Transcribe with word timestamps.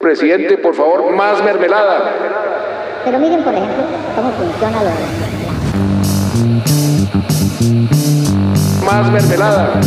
Presidente, 0.00 0.56
por 0.56 0.74
favor, 0.74 1.14
más 1.14 1.44
mermelada. 1.44 2.14
Pero 3.04 3.18
miren, 3.18 3.44
por 3.44 3.52
ejemplo, 3.52 3.84
cómo 4.16 4.30
funciona 4.32 4.82
lo 4.82 4.88
de 4.88 4.94
Más 8.86 9.12
mermelada. 9.12 9.78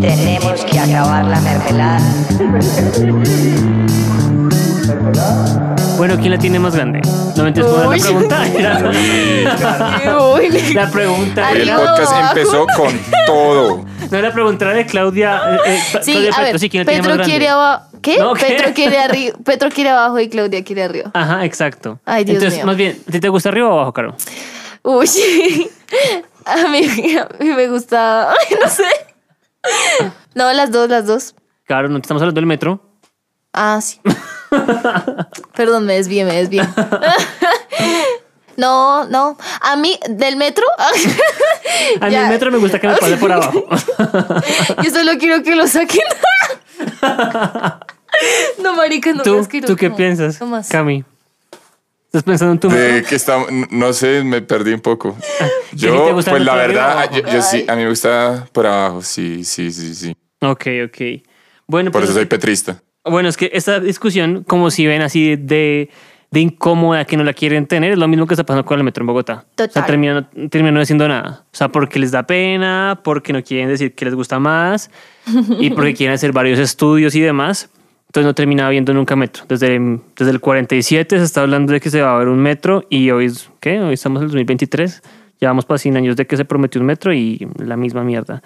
Tenemos 0.00 0.64
que 0.64 0.78
acabar 0.78 1.24
la 1.24 1.40
mermelada. 1.40 1.98
Bueno, 5.96 6.16
¿quién 6.16 6.30
la 6.30 6.38
tiene 6.38 6.60
más 6.60 6.76
grande? 6.76 7.00
No 7.36 7.42
me 7.42 7.48
entiendes 7.48 7.74
la 7.74 7.88
pregunta. 7.90 8.46
Era- 8.58 8.80
la 10.74 10.90
pregunta. 10.90 11.50
El 11.52 11.66
no. 11.68 11.78
podcast 11.78 12.12
empezó 12.36 12.66
con 12.76 13.00
todo. 13.26 13.84
No, 14.10 14.20
la 14.20 14.32
pregunta 14.32 14.64
era 14.66 14.74
de 14.74 14.86
Claudia. 14.86 15.40
eh, 15.66 15.76
eh, 15.76 15.80
Sí, 16.02 16.12
Claudia 16.12 16.30
a 16.30 16.36
Petro, 16.36 16.42
ver, 16.44 16.58
sí, 16.60 16.68
¿quién 16.70 16.80
la 16.84 16.92
tiene 16.92 17.00
más 17.00 17.06
Petro 17.08 17.16
grande? 17.16 17.30
quiere 17.32 17.48
abajo. 17.48 17.84
¿Qué? 18.02 18.18
No, 18.18 18.34
¿qué? 18.34 18.46
Petro 18.46 18.74
quiere 18.74 18.98
arriba, 18.98 19.36
Petro 19.44 19.70
quiere 19.70 19.90
abajo 19.90 20.20
y 20.20 20.28
Claudia 20.28 20.62
quiere 20.62 20.82
arriba. 20.84 21.10
Ajá, 21.14 21.44
exacto. 21.44 21.98
Ay, 22.04 22.24
Dios 22.24 22.36
Entonces, 22.36 22.58
mío. 22.58 22.66
más 22.66 22.76
bien, 22.76 22.98
¿a 23.08 23.10
ti 23.10 23.20
te 23.20 23.28
gusta 23.28 23.48
arriba 23.48 23.68
o 23.68 23.72
abajo, 23.72 23.92
Caro? 23.92 24.14
Uy, 24.82 25.08
a 26.44 26.68
mí, 26.68 27.16
a 27.16 27.28
mí 27.42 27.48
me 27.54 27.68
gusta, 27.68 28.30
ay, 28.30 28.56
no 28.62 28.68
sé. 28.68 28.84
No, 30.34 30.52
las 30.52 30.70
dos, 30.70 30.88
las 30.90 31.06
dos. 31.06 31.34
Claro, 31.66 31.88
no 31.88 31.98
te 31.98 32.02
estamos 32.02 32.20
hablando 32.22 32.38
del 32.38 32.46
metro. 32.46 32.80
Ah, 33.54 33.80
sí. 33.80 33.98
Perdón, 35.56 35.86
me 35.86 35.94
desvié, 35.94 36.24
me 36.24 36.34
desvié. 36.34 36.62
No, 38.56 39.04
no. 39.08 39.36
A 39.60 39.76
mí, 39.76 39.98
del 40.08 40.36
metro. 40.36 40.64
A 40.78 42.08
mí 42.08 42.14
el 42.14 42.28
metro 42.28 42.52
me 42.52 42.58
gusta 42.58 42.78
que 42.78 42.86
me 42.86 42.96
pase 42.96 43.16
por 43.16 43.32
abajo. 43.32 43.66
Yo 44.82 44.90
solo 44.90 45.12
quiero 45.18 45.42
que 45.42 45.54
lo 45.54 45.66
saquen. 45.66 46.04
No, 48.62 48.76
marica, 48.76 49.12
no. 49.12 49.24
¿Tú, 49.24 49.40
es 49.40 49.48
que 49.48 49.60
no, 49.60 49.66
¿tú 49.66 49.74
qué 49.74 49.88
no, 49.88 49.96
piensas, 49.96 50.40
No 50.40 50.46
más. 50.46 50.68
Cami? 50.68 51.04
¿Estás 52.06 52.22
pensando 52.22 52.52
en 52.52 52.60
tu 52.60 52.68
De 52.68 52.92
metro? 52.92 53.08
que 53.08 53.16
está, 53.16 53.44
no 53.70 53.92
sé, 53.92 54.22
me 54.22 54.40
perdí 54.40 54.72
un 54.72 54.80
poco. 54.80 55.16
¿Y 55.18 55.42
a 55.42 55.46
ti 55.46 55.52
te 55.72 55.86
Yo, 55.88 56.12
pues 56.12 56.26
la 56.26 56.32
arriba 56.34 56.54
verdad, 56.54 57.10
yo, 57.12 57.26
yo 57.26 57.42
sí, 57.42 57.64
a 57.66 57.74
mí 57.74 57.82
me 57.82 57.88
gusta 57.88 58.46
por 58.52 58.68
abajo, 58.68 59.02
sí, 59.02 59.44
sí, 59.44 59.72
sí, 59.72 59.96
sí. 59.96 60.16
Ok, 60.40 60.66
ok. 60.86 61.26
Bueno, 61.66 61.90
Por 61.90 62.02
pues, 62.02 62.10
eso 62.10 62.14
soy 62.20 62.26
petrista. 62.26 62.80
Bueno, 63.04 63.28
es 63.28 63.36
que 63.36 63.50
esta 63.52 63.80
discusión, 63.80 64.44
como 64.44 64.70
si 64.70 64.86
ven 64.86 65.02
así 65.02 65.36
de, 65.36 65.90
de 66.30 66.40
incómoda 66.40 67.04
que 67.04 67.16
no 67.16 67.24
la 67.24 67.32
quieren 67.32 67.66
tener, 67.66 67.92
es 67.92 67.98
lo 67.98 68.08
mismo 68.08 68.26
que 68.26 68.34
está 68.34 68.44
pasando 68.44 68.64
con 68.64 68.78
el 68.78 68.84
metro 68.84 69.02
en 69.02 69.06
Bogotá. 69.06 69.32
O 69.34 69.56
sea, 69.56 69.68
Total. 69.68 69.86
terminan, 69.86 70.28
terminan 70.50 70.74
no 70.74 70.80
haciendo 70.80 71.06
nada. 71.06 71.44
O 71.52 71.56
sea, 71.56 71.68
porque 71.68 71.98
les 71.98 72.10
da 72.10 72.24
pena, 72.24 73.00
porque 73.04 73.32
no 73.32 73.42
quieren 73.42 73.68
decir 73.68 73.94
que 73.94 74.04
les 74.04 74.14
gusta 74.14 74.38
más 74.38 74.90
y 75.60 75.70
porque 75.70 75.94
quieren 75.96 76.14
hacer 76.14 76.32
varios 76.32 76.58
estudios 76.58 77.14
y 77.14 77.20
demás. 77.20 77.70
Entonces 78.08 78.26
no 78.26 78.34
termina 78.34 78.66
habiendo 78.66 78.94
nunca 78.94 79.16
metro. 79.16 79.44
Desde, 79.48 79.78
desde 80.16 80.30
el 80.30 80.40
47 80.40 81.18
se 81.18 81.24
está 81.24 81.42
hablando 81.42 81.72
de 81.72 81.80
que 81.80 81.90
se 81.90 82.00
va 82.00 82.12
a 82.12 82.14
haber 82.14 82.28
un 82.28 82.38
metro 82.38 82.84
y 82.88 83.10
hoy, 83.10 83.32
¿qué? 83.60 83.80
Hoy 83.80 83.94
estamos 83.94 84.20
en 84.20 84.24
el 84.24 84.28
2023. 84.28 85.02
Llevamos 85.40 85.64
para 85.66 85.78
100 85.78 85.96
años 85.96 86.16
de 86.16 86.26
que 86.26 86.36
se 86.36 86.44
prometió 86.44 86.80
un 86.80 86.86
metro 86.86 87.12
y 87.12 87.46
la 87.58 87.76
misma 87.76 88.04
mierda. 88.04 88.42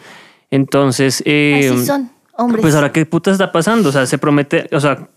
Entonces, 0.51 1.23
eh, 1.27 1.71
Así 1.71 1.87
son, 1.87 2.11
hombres. 2.39 2.63
pues 2.63 2.75
ahora, 2.75 2.93
¿qué 2.93 3.05
puta 3.05 3.31
está 3.31 3.53
pasando? 3.53 3.91
O 3.91 3.93
sea, 3.93 4.07
se 4.07 4.19
promete, 4.19 4.69
o 4.73 4.81
sea, 4.81 5.09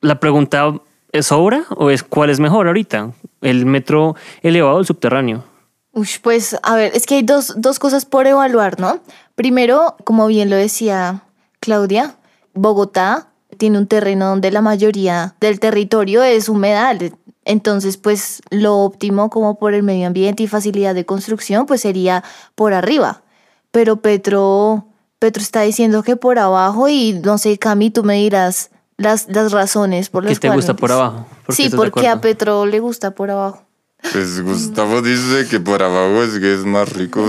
la 0.00 0.18
pregunta 0.18 0.74
es 1.12 1.26
sobra 1.26 1.64
o 1.76 1.90
es 1.90 2.02
cuál 2.02 2.30
es 2.30 2.40
mejor 2.40 2.66
ahorita, 2.66 3.12
el 3.40 3.66
metro 3.66 4.16
elevado 4.42 4.76
o 4.76 4.80
el 4.80 4.86
subterráneo. 4.86 5.44
Uy, 5.92 6.08
pues 6.22 6.56
a 6.62 6.74
ver, 6.76 6.92
es 6.94 7.06
que 7.06 7.16
hay 7.16 7.22
dos, 7.22 7.54
dos 7.56 7.78
cosas 7.78 8.04
por 8.04 8.26
evaluar, 8.26 8.78
¿no? 8.78 9.00
Primero, 9.34 9.96
como 10.04 10.26
bien 10.26 10.50
lo 10.50 10.56
decía 10.56 11.22
Claudia, 11.60 12.16
Bogotá 12.54 13.28
tiene 13.56 13.78
un 13.78 13.86
terreno 13.86 14.26
donde 14.26 14.50
la 14.50 14.60
mayoría 14.60 15.34
del 15.40 15.60
territorio 15.60 16.22
es 16.22 16.48
humedal. 16.48 17.14
Entonces, 17.44 17.96
pues 17.96 18.42
lo 18.50 18.76
óptimo 18.78 19.30
como 19.30 19.58
por 19.58 19.74
el 19.74 19.82
medio 19.82 20.06
ambiente 20.06 20.42
y 20.42 20.48
facilidad 20.48 20.94
de 20.94 21.06
construcción, 21.06 21.66
pues 21.66 21.80
sería 21.80 22.22
por 22.54 22.74
arriba. 22.74 23.22
Pero 23.70 23.96
Petro, 24.02 24.87
Petro 25.18 25.42
está 25.42 25.62
diciendo 25.62 26.02
que 26.02 26.16
por 26.16 26.38
abajo 26.38 26.88
y 26.88 27.12
no 27.24 27.38
sé, 27.38 27.58
Cami, 27.58 27.90
tú 27.90 28.04
me 28.04 28.14
dirás 28.14 28.70
las, 28.96 29.28
las 29.28 29.52
razones 29.52 30.08
por 30.10 30.22
¿Qué 30.24 30.30
las 30.30 30.40
te 30.40 30.48
cuales. 30.48 30.64
gusta 30.64 30.74
por 30.76 30.92
abajo? 30.92 31.26
¿Por 31.46 31.56
qué 31.56 31.62
Sí, 31.62 31.70
porque 31.74 32.08
a? 32.08 32.20
Petro 32.20 32.66
le 32.66 32.80
gusta 32.80 33.10
por 33.12 33.30
abajo. 33.30 33.64
Pues 34.12 34.40
Gustavo 34.42 35.02
dice 35.02 35.48
que 35.50 35.58
por 35.58 35.82
abajo 35.82 36.22
es 36.22 36.38
que 36.38 36.54
es 36.54 36.64
más 36.64 36.88
rico. 36.92 37.20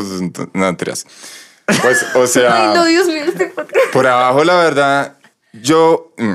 No, 0.53 0.65
mentiras. 0.65 1.05
Pues, 1.81 2.05
o 2.15 2.27
sea, 2.27 2.69
Ay, 2.71 2.75
no, 2.77 2.85
Dios 2.85 3.07
mío, 3.07 3.23
este 3.27 3.47
podcast. 3.47 3.73
por 3.91 4.05
abajo, 4.05 4.43
la 4.43 4.55
verdad, 4.55 5.17
yo. 5.53 6.13
mm, 6.17 6.33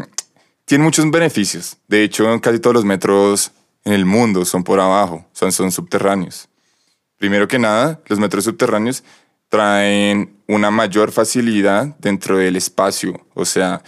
tiene 0.64 0.82
muchos 0.82 1.08
beneficios. 1.10 1.76
De 1.88 2.02
hecho, 2.02 2.24
casi 2.40 2.58
todos 2.58 2.74
los 2.74 2.84
metros 2.84 3.52
en 3.84 3.92
el 3.92 4.06
mundo 4.06 4.44
son 4.44 4.64
por 4.64 4.80
abajo, 4.80 5.24
son, 5.32 5.52
son 5.52 5.70
subterráneos. 5.70 6.48
Primero 7.18 7.46
que 7.46 7.58
nada, 7.58 8.00
los 8.06 8.18
metros 8.18 8.44
subterráneos 8.44 9.04
traen 9.54 10.36
una 10.48 10.72
mayor 10.72 11.12
facilidad 11.12 11.96
dentro 12.00 12.38
del 12.38 12.56
espacio. 12.56 13.24
O 13.34 13.44
sea, 13.44 13.84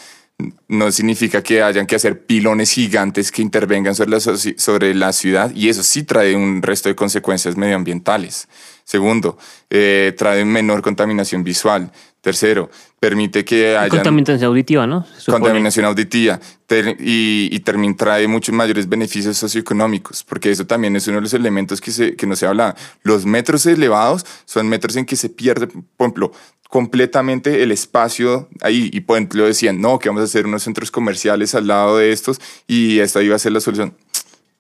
no 0.68 0.92
significa 0.92 1.42
que 1.42 1.60
hayan 1.60 1.88
que 1.88 1.96
hacer 1.96 2.24
pilones 2.24 2.70
gigantes 2.70 3.32
que 3.32 3.42
intervengan 3.42 3.96
sobre 3.96 4.12
la, 4.12 4.20
sobre 4.20 4.94
la 4.94 5.12
ciudad 5.12 5.50
y 5.56 5.68
eso 5.68 5.82
sí 5.82 6.04
trae 6.04 6.36
un 6.36 6.62
resto 6.62 6.88
de 6.88 6.94
consecuencias 6.94 7.56
medioambientales. 7.56 8.46
Segundo, 8.86 9.36
eh, 9.68 10.14
trae 10.16 10.44
menor 10.44 10.80
contaminación 10.80 11.42
visual. 11.42 11.90
Tercero, 12.20 12.70
permite 13.00 13.44
que 13.44 13.76
haya 13.76 13.88
Contaminación 13.88 14.44
auditiva, 14.48 14.86
¿no? 14.86 15.04
Contaminación 15.26 15.86
auditiva 15.86 16.38
ter- 16.66 16.96
y, 17.00 17.48
y 17.50 17.60
también 17.60 17.96
trae 17.96 18.28
muchos 18.28 18.54
mayores 18.54 18.88
beneficios 18.88 19.36
socioeconómicos, 19.36 20.22
porque 20.22 20.52
eso 20.52 20.66
también 20.66 20.94
es 20.94 21.06
uno 21.08 21.16
de 21.16 21.22
los 21.22 21.34
elementos 21.34 21.80
que, 21.80 21.90
se, 21.90 22.14
que 22.14 22.26
no 22.28 22.36
se 22.36 22.46
habla. 22.46 22.76
Los 23.02 23.26
metros 23.26 23.66
elevados 23.66 24.24
son 24.44 24.68
metros 24.68 24.94
en 24.96 25.04
que 25.04 25.16
se 25.16 25.30
pierde, 25.30 25.66
por 25.66 26.06
ejemplo, 26.06 26.32
completamente 26.68 27.62
el 27.64 27.72
espacio 27.72 28.48
ahí. 28.60 28.88
Y 28.92 29.00
por 29.00 29.18
ejemplo 29.18 29.46
decían, 29.46 29.80
no, 29.80 29.98
que 29.98 30.08
vamos 30.08 30.22
a 30.22 30.24
hacer 30.24 30.46
unos 30.46 30.62
centros 30.62 30.90
comerciales 30.92 31.54
al 31.56 31.66
lado 31.66 31.98
de 31.98 32.12
estos 32.12 32.40
y 32.68 32.98
esta 33.00 33.20
iba 33.22 33.34
a 33.34 33.38
ser 33.40 33.52
la 33.52 33.60
solución. 33.60 33.94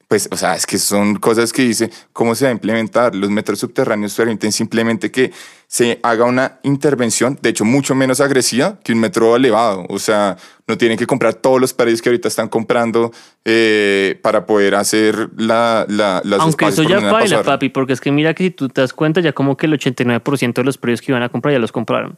Pues, 0.08 0.28
o 0.30 0.36
sea, 0.36 0.54
es 0.54 0.66
que 0.66 0.78
son 0.78 1.16
cosas 1.16 1.52
que 1.52 1.62
dice 1.62 1.90
cómo 2.12 2.36
se 2.36 2.44
va 2.44 2.50
a 2.50 2.52
implementar. 2.52 3.14
Los 3.16 3.28
metros 3.28 3.58
subterráneos 3.58 4.14
permiten 4.14 4.52
simplemente 4.52 5.10
que 5.10 5.32
se 5.66 5.98
haga 6.04 6.26
una 6.26 6.60
intervención, 6.62 7.36
de 7.42 7.50
hecho, 7.50 7.64
mucho 7.64 7.96
menos 7.96 8.20
agresiva 8.20 8.78
que 8.84 8.92
un 8.92 9.00
metro 9.00 9.34
elevado. 9.34 9.84
O 9.88 9.98
sea, 9.98 10.36
no 10.68 10.78
tienen 10.78 10.96
que 10.96 11.06
comprar 11.06 11.34
todos 11.34 11.60
los 11.60 11.74
predios 11.74 12.02
que 12.02 12.08
ahorita 12.08 12.28
están 12.28 12.48
comprando 12.48 13.12
eh, 13.44 14.20
para 14.22 14.46
poder 14.46 14.76
hacer 14.76 15.30
la, 15.36 15.84
la, 15.88 16.22
las 16.24 16.40
Aunque 16.40 16.66
eso 16.66 16.84
ya 16.84 17.00
baila, 17.00 17.42
papi, 17.42 17.70
porque 17.70 17.92
es 17.92 18.00
que 18.00 18.12
mira 18.12 18.32
que 18.32 18.44
si 18.44 18.50
tú 18.50 18.68
te 18.68 18.82
das 18.82 18.92
cuenta, 18.92 19.20
ya 19.20 19.32
como 19.32 19.56
que 19.56 19.66
el 19.66 19.72
89% 19.72 20.54
de 20.54 20.64
los 20.64 20.78
precios 20.78 21.00
que 21.00 21.10
iban 21.10 21.24
a 21.24 21.30
comprar 21.30 21.52
ya 21.52 21.58
los 21.58 21.72
compraron. 21.72 22.16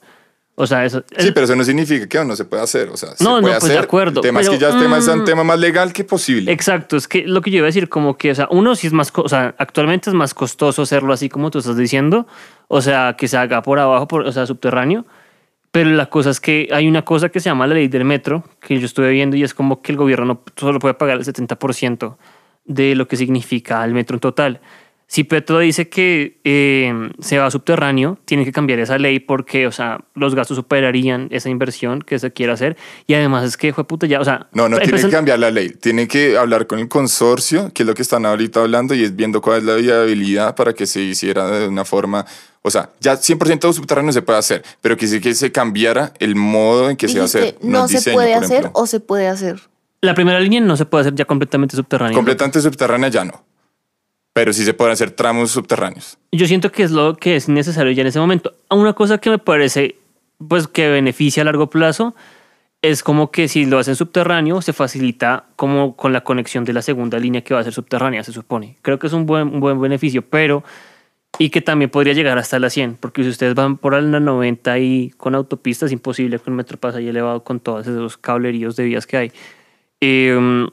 O 0.60 0.66
sea, 0.66 0.84
eso. 0.84 1.04
Sí, 1.16 1.30
pero 1.30 1.44
eso 1.44 1.54
no 1.54 1.62
significa 1.62 2.08
que 2.08 2.24
no 2.24 2.34
se 2.34 2.44
pueda 2.44 2.64
hacer. 2.64 2.88
O 2.88 2.96
sea, 2.96 3.14
se 3.16 3.22
No, 3.22 3.36
no, 3.36 3.42
puede 3.42 3.54
pues, 3.60 3.64
de 3.70 3.78
hacer. 3.78 3.84
acuerdo, 3.84 4.20
El 4.20 4.22
tema 4.26 4.40
es 4.40 4.48
que 4.48 4.56
pero, 4.56 4.70
ya 4.72 4.76
es 4.76 4.82
tema- 4.82 4.98
es 4.98 5.06
un 5.06 5.20
mm, 5.20 5.24
tema 5.24 5.44
más 5.44 5.58
legal 5.60 5.92
que 5.92 6.02
posible. 6.02 6.50
Exacto, 6.50 6.96
es 6.96 7.06
que 7.06 7.24
lo 7.28 7.40
que 7.42 7.52
yo 7.52 7.58
iba 7.58 7.66
a 7.66 7.68
decir, 7.72 7.88
como 7.88 8.18
que, 8.18 8.32
o 8.32 8.34
sea, 8.34 8.48
uno 8.50 8.74
sí 8.74 8.88
es 8.88 8.92
más, 8.92 9.12
o 9.14 9.28
sea, 9.28 9.54
actualmente 9.58 10.10
es 10.10 10.14
más 10.14 10.34
costoso 10.34 10.82
hacerlo 10.82 11.12
así 11.12 11.28
como 11.28 11.52
tú 11.52 11.60
estás 11.60 11.76
diciendo, 11.76 12.26
o 12.66 12.82
sea, 12.82 13.14
que 13.16 13.28
se 13.28 13.36
haga 13.36 13.62
por 13.62 13.78
abajo, 13.78 14.08
por, 14.08 14.22
o 14.26 14.32
sea, 14.32 14.46
subterráneo, 14.46 15.06
pero 15.70 15.90
la 15.90 16.06
cosa 16.06 16.30
es 16.30 16.40
que 16.40 16.68
hay 16.72 16.88
una 16.88 17.04
cosa 17.04 17.28
que 17.28 17.38
se 17.38 17.50
llama 17.50 17.68
la 17.68 17.74
ley 17.74 17.86
del 17.86 18.04
metro, 18.04 18.42
que 18.60 18.80
yo 18.80 18.86
estuve 18.86 19.10
viendo 19.10 19.36
y 19.36 19.44
es 19.44 19.54
como 19.54 19.80
que 19.80 19.92
el 19.92 19.98
gobierno 19.98 20.24
no 20.24 20.40
solo 20.56 20.80
puede 20.80 20.94
pagar 20.94 21.18
el 21.18 21.24
70% 21.24 22.16
de 22.64 22.96
lo 22.96 23.06
que 23.06 23.16
significa 23.16 23.84
el 23.84 23.94
metro 23.94 24.16
en 24.16 24.20
total. 24.20 24.60
Si 25.10 25.24
Petro 25.24 25.58
dice 25.58 25.88
que 25.88 26.38
eh, 26.44 26.92
se 27.18 27.38
va 27.38 27.46
a 27.46 27.50
subterráneo, 27.50 28.18
tiene 28.26 28.44
que 28.44 28.52
cambiar 28.52 28.78
esa 28.78 28.98
ley 28.98 29.20
porque, 29.20 29.66
o 29.66 29.72
sea, 29.72 30.04
los 30.14 30.34
gastos 30.34 30.56
superarían 30.56 31.28
esa 31.30 31.48
inversión 31.48 32.02
que 32.02 32.18
se 32.18 32.30
quiere 32.30 32.52
hacer. 32.52 32.76
Y 33.06 33.14
además 33.14 33.44
es 33.44 33.56
que 33.56 33.72
fue 33.72 33.84
puta 33.84 34.06
ya, 34.06 34.20
o 34.20 34.24
sea... 34.24 34.48
No, 34.52 34.68
no 34.68 34.78
tiene 34.78 35.00
que 35.00 35.08
cambiar 35.08 35.38
la 35.38 35.50
ley. 35.50 35.70
Tiene 35.70 36.06
que 36.06 36.36
hablar 36.36 36.66
con 36.66 36.78
el 36.78 36.88
consorcio, 36.88 37.72
que 37.72 37.84
es 37.84 37.86
lo 37.86 37.94
que 37.94 38.02
están 38.02 38.26
ahorita 38.26 38.60
hablando, 38.60 38.94
y 38.94 39.02
es 39.02 39.16
viendo 39.16 39.40
cuál 39.40 39.60
es 39.60 39.64
la 39.64 39.76
viabilidad 39.76 40.54
para 40.54 40.74
que 40.74 40.86
se 40.86 41.00
hiciera 41.00 41.48
de 41.50 41.68
una 41.68 41.86
forma. 41.86 42.26
O 42.60 42.70
sea, 42.70 42.90
ya 43.00 43.14
100% 43.14 43.72
subterráneo 43.72 44.12
se 44.12 44.20
puede 44.20 44.38
hacer, 44.38 44.62
pero 44.82 44.98
que 44.98 45.06
sí 45.06 45.22
que 45.22 45.34
se 45.34 45.50
cambiara 45.50 46.12
el 46.18 46.36
modo 46.36 46.90
en 46.90 46.98
que 46.98 47.08
se 47.08 47.16
va 47.16 47.22
a 47.22 47.24
hacer. 47.24 47.56
no 47.62 47.88
se 47.88 47.94
diseño, 47.94 48.14
puede 48.14 48.34
hacer 48.34 48.58
ejemplo. 48.58 48.72
o 48.74 48.86
se 48.86 49.00
puede 49.00 49.26
hacer. 49.28 49.58
La 50.02 50.14
primera 50.14 50.38
línea 50.38 50.60
no 50.60 50.76
se 50.76 50.84
puede 50.84 51.00
hacer 51.00 51.14
ya 51.14 51.24
completamente 51.24 51.76
subterránea. 51.76 52.14
Completamente 52.14 52.60
subterránea 52.60 53.08
ya 53.08 53.24
no. 53.24 53.42
Pero 54.38 54.52
sí 54.52 54.64
se 54.64 54.72
pueden 54.72 54.92
hacer 54.92 55.10
tramos 55.10 55.50
subterráneos. 55.50 56.16
Yo 56.30 56.46
siento 56.46 56.70
que 56.70 56.84
es 56.84 56.92
lo 56.92 57.16
que 57.16 57.34
es 57.34 57.48
necesario 57.48 57.90
ya 57.90 58.02
en 58.02 58.06
ese 58.06 58.20
momento. 58.20 58.54
Una 58.70 58.92
cosa 58.92 59.18
que 59.18 59.30
me 59.30 59.38
parece 59.38 59.96
pues 60.46 60.68
que 60.68 60.88
beneficia 60.88 61.42
a 61.42 61.44
largo 61.44 61.68
plazo 61.70 62.14
es 62.80 63.02
como 63.02 63.32
que 63.32 63.48
si 63.48 63.66
lo 63.66 63.80
hacen 63.80 63.96
subterráneo 63.96 64.62
se 64.62 64.72
facilita 64.72 65.46
como 65.56 65.96
con 65.96 66.12
la 66.12 66.22
conexión 66.22 66.64
de 66.64 66.72
la 66.72 66.82
segunda 66.82 67.18
línea 67.18 67.42
que 67.42 67.52
va 67.52 67.58
a 67.58 67.64
ser 67.64 67.72
subterránea, 67.72 68.22
se 68.22 68.32
supone. 68.32 68.76
Creo 68.82 69.00
que 69.00 69.08
es 69.08 69.12
un 69.12 69.26
buen, 69.26 69.48
un 69.48 69.58
buen 69.58 69.80
beneficio, 69.80 70.22
pero 70.22 70.62
y 71.40 71.50
que 71.50 71.60
también 71.60 71.90
podría 71.90 72.12
llegar 72.12 72.38
hasta 72.38 72.60
la 72.60 72.70
100, 72.70 72.94
porque 73.00 73.24
si 73.24 73.30
ustedes 73.30 73.56
van 73.56 73.76
por 73.76 74.00
la 74.00 74.20
90 74.20 74.78
y 74.78 75.10
con 75.16 75.34
autopista 75.34 75.86
es 75.86 75.90
imposible 75.90 76.40
un 76.46 76.54
metro 76.54 76.78
pase 76.78 76.98
ahí 76.98 77.08
elevado 77.08 77.42
con 77.42 77.58
todos 77.58 77.88
esos 77.88 78.16
cableríos 78.16 78.76
de 78.76 78.84
vías 78.84 79.04
que 79.04 79.16
hay. 79.16 79.32
Eh, 80.00 80.68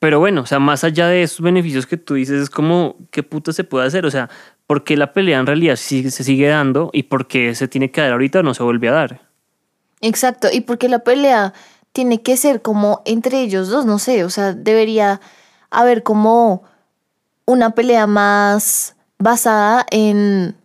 pero 0.00 0.18
bueno, 0.18 0.40
o 0.40 0.46
sea, 0.46 0.58
más 0.58 0.82
allá 0.82 1.06
de 1.06 1.22
esos 1.22 1.42
beneficios 1.42 1.86
que 1.86 1.98
tú 1.98 2.14
dices, 2.14 2.42
es 2.42 2.50
como, 2.50 2.96
¿qué 3.10 3.22
puta 3.22 3.52
se 3.52 3.64
puede 3.64 3.86
hacer? 3.86 4.06
O 4.06 4.10
sea, 4.10 4.30
¿por 4.66 4.82
qué 4.82 4.96
la 4.96 5.12
pelea 5.12 5.38
en 5.38 5.46
realidad 5.46 5.76
se 5.76 6.10
sigue 6.10 6.48
dando 6.48 6.90
y 6.92 7.04
por 7.04 7.28
qué 7.28 7.54
se 7.54 7.68
tiene 7.68 7.90
que 7.90 8.00
dar 8.00 8.12
ahorita 8.12 8.40
o 8.40 8.42
no 8.42 8.54
se 8.54 8.62
vuelve 8.62 8.88
a 8.88 8.92
dar? 8.92 9.20
Exacto, 10.00 10.48
y 10.50 10.62
porque 10.62 10.88
la 10.88 11.00
pelea 11.00 11.52
tiene 11.92 12.22
que 12.22 12.38
ser 12.38 12.62
como 12.62 13.02
entre 13.04 13.42
ellos 13.42 13.68
dos, 13.68 13.84
no 13.84 13.98
sé, 13.98 14.24
o 14.24 14.30
sea, 14.30 14.54
debería 14.54 15.20
haber 15.70 16.02
como 16.02 16.62
una 17.44 17.70
pelea 17.74 18.06
más 18.06 18.96
basada 19.18 19.84
en, 19.90 20.56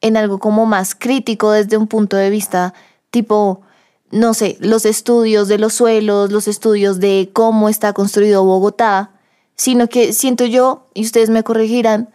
en 0.00 0.16
algo 0.16 0.40
como 0.40 0.66
más 0.66 0.96
crítico 0.96 1.52
desde 1.52 1.76
un 1.76 1.86
punto 1.86 2.16
de 2.16 2.30
vista 2.30 2.74
tipo, 3.10 3.62
no 4.10 4.34
sé, 4.34 4.56
los 4.60 4.84
estudios 4.84 5.48
de 5.48 5.58
los 5.58 5.74
suelos, 5.74 6.32
los 6.32 6.48
estudios 6.48 7.00
de 7.00 7.30
cómo 7.32 7.68
está 7.68 7.92
construido 7.92 8.44
Bogotá, 8.44 9.12
sino 9.56 9.88
que 9.88 10.12
siento 10.12 10.44
yo, 10.46 10.86
y 10.94 11.04
ustedes 11.04 11.30
me 11.30 11.42
corregirán, 11.42 12.08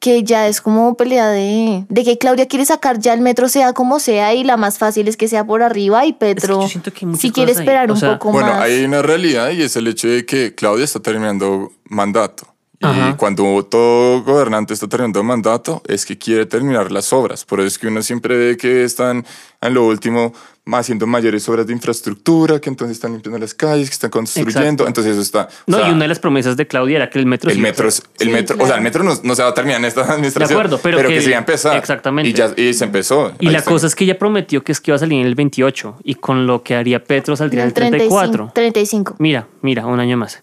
que 0.00 0.24
ya 0.24 0.48
es 0.48 0.62
como 0.62 0.94
pelea 0.96 1.28
de, 1.28 1.84
de 1.88 2.04
que 2.04 2.16
Claudia 2.16 2.46
quiere 2.46 2.64
sacar 2.64 2.98
ya 2.98 3.12
el 3.12 3.20
metro 3.20 3.48
sea 3.50 3.74
como 3.74 4.00
sea 4.00 4.32
y 4.32 4.44
la 4.44 4.56
más 4.56 4.78
fácil 4.78 5.08
es 5.08 5.18
que 5.18 5.28
sea 5.28 5.44
por 5.46 5.62
arriba 5.62 6.06
y 6.06 6.14
Petro 6.14 6.60
que 6.94 7.16
si 7.18 7.30
quiere 7.30 7.52
esperar 7.52 7.90
o 7.90 7.94
un 7.94 8.00
poco 8.00 8.32
Bueno, 8.32 8.48
más. 8.48 8.62
hay 8.62 8.82
una 8.82 9.02
realidad 9.02 9.50
y 9.50 9.60
es 9.60 9.76
el 9.76 9.86
hecho 9.88 10.08
de 10.08 10.24
que 10.24 10.54
Claudia 10.54 10.86
está 10.86 11.00
terminando 11.00 11.70
mandato. 11.84 12.46
Y 12.82 13.12
cuando 13.14 13.62
todo 13.66 14.22
gobernante 14.22 14.72
está 14.72 14.88
terminando 14.88 15.22
mandato, 15.22 15.82
es 15.86 16.06
que 16.06 16.16
quiere 16.16 16.46
terminar 16.46 16.90
las 16.90 17.12
obras. 17.12 17.44
Por 17.44 17.60
eso 17.60 17.66
es 17.66 17.78
que 17.78 17.88
uno 17.88 18.02
siempre 18.02 18.38
ve 18.38 18.56
que 18.56 18.84
están 18.84 19.26
en 19.60 19.74
lo 19.74 19.86
último 19.86 20.32
haciendo 20.72 21.06
mayores 21.06 21.46
obras 21.48 21.66
de 21.66 21.72
infraestructura, 21.74 22.58
que 22.60 22.70
entonces 22.70 22.96
están 22.96 23.12
limpiando 23.12 23.38
las 23.38 23.52
calles, 23.52 23.90
que 23.90 23.94
están 23.94 24.08
construyendo. 24.10 24.84
Exacto. 24.84 24.86
Entonces 24.86 25.12
eso 25.12 25.20
está. 25.20 25.48
o 25.66 25.70
No, 25.70 25.76
sea, 25.78 25.88
y 25.88 25.90
una 25.90 26.02
de 26.04 26.08
las 26.08 26.20
promesas 26.20 26.56
de 26.56 26.66
Claudia 26.66 26.96
era 26.96 27.10
que 27.10 27.18
el 27.18 27.26
metro 27.26 27.50
el 27.50 27.56
sí 27.56 27.60
metro, 27.62 27.86
es- 27.88 28.02
el 28.18 28.28
Sí, 28.28 28.32
metro, 28.32 28.56
o 28.58 28.66
sea, 28.66 28.76
el 28.76 28.82
metro 28.82 29.02
no, 29.04 29.12
no 29.24 29.34
se 29.34 29.42
va 29.42 29.48
a 29.48 29.54
terminar 29.54 29.80
en 29.80 29.84
esta 29.86 30.00
administración. 30.14 30.58
acuerdo, 30.58 30.78
pero 30.82 30.98
que 31.06 31.20
se 31.20 31.28
iba 31.28 31.36
a 31.36 31.40
empezar. 31.40 31.76
exactamente. 31.76 32.30
Y 32.30 32.32
ya 32.32 32.50
y 32.56 32.72
se 32.72 32.84
empezó. 32.84 33.32
Y 33.40 33.46
Ahí 33.48 33.52
la 33.52 33.58
está. 33.58 33.70
cosa 33.70 33.88
es 33.88 33.94
que 33.94 34.04
ella 34.04 34.18
prometió 34.18 34.62
que 34.64 34.72
es 34.72 34.80
que 34.80 34.90
iba 34.92 34.96
a 34.96 35.00
salir 35.00 35.20
en 35.20 35.26
el 35.26 35.34
28 35.34 35.96
y 36.04 36.14
con 36.14 36.46
lo 36.46 36.62
que 36.62 36.76
haría 36.76 37.04
Petro 37.04 37.36
saldría 37.36 37.62
en 37.64 37.68
el 37.68 37.74
34. 37.74 38.52
35. 38.54 39.16
Mira, 39.18 39.48
mira, 39.60 39.84
un 39.86 40.00
año 40.00 40.16
más. 40.16 40.40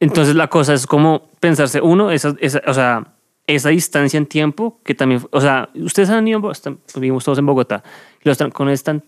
Entonces 0.00 0.34
la 0.36 0.48
cosa 0.48 0.74
es 0.74 0.86
como 0.86 1.28
pensarse, 1.40 1.80
uno, 1.80 2.10
esa, 2.10 2.34
esa- 2.40 2.62
o 2.66 2.74
sea, 2.74 3.14
esa 3.46 3.70
distancia 3.70 4.18
en 4.18 4.26
tiempo 4.26 4.80
que 4.84 4.94
también, 4.94 5.22
o 5.30 5.40
sea, 5.40 5.70
ustedes 5.74 6.10
han 6.10 6.28
ido, 6.28 6.50
están- 6.50 6.78
vivimos 6.94 7.24
todos 7.24 7.38
en 7.38 7.46
Bogotá, 7.46 7.82
los 8.22 8.38
tran- 8.40 8.52
con 8.52 8.68
estos 8.68 9.02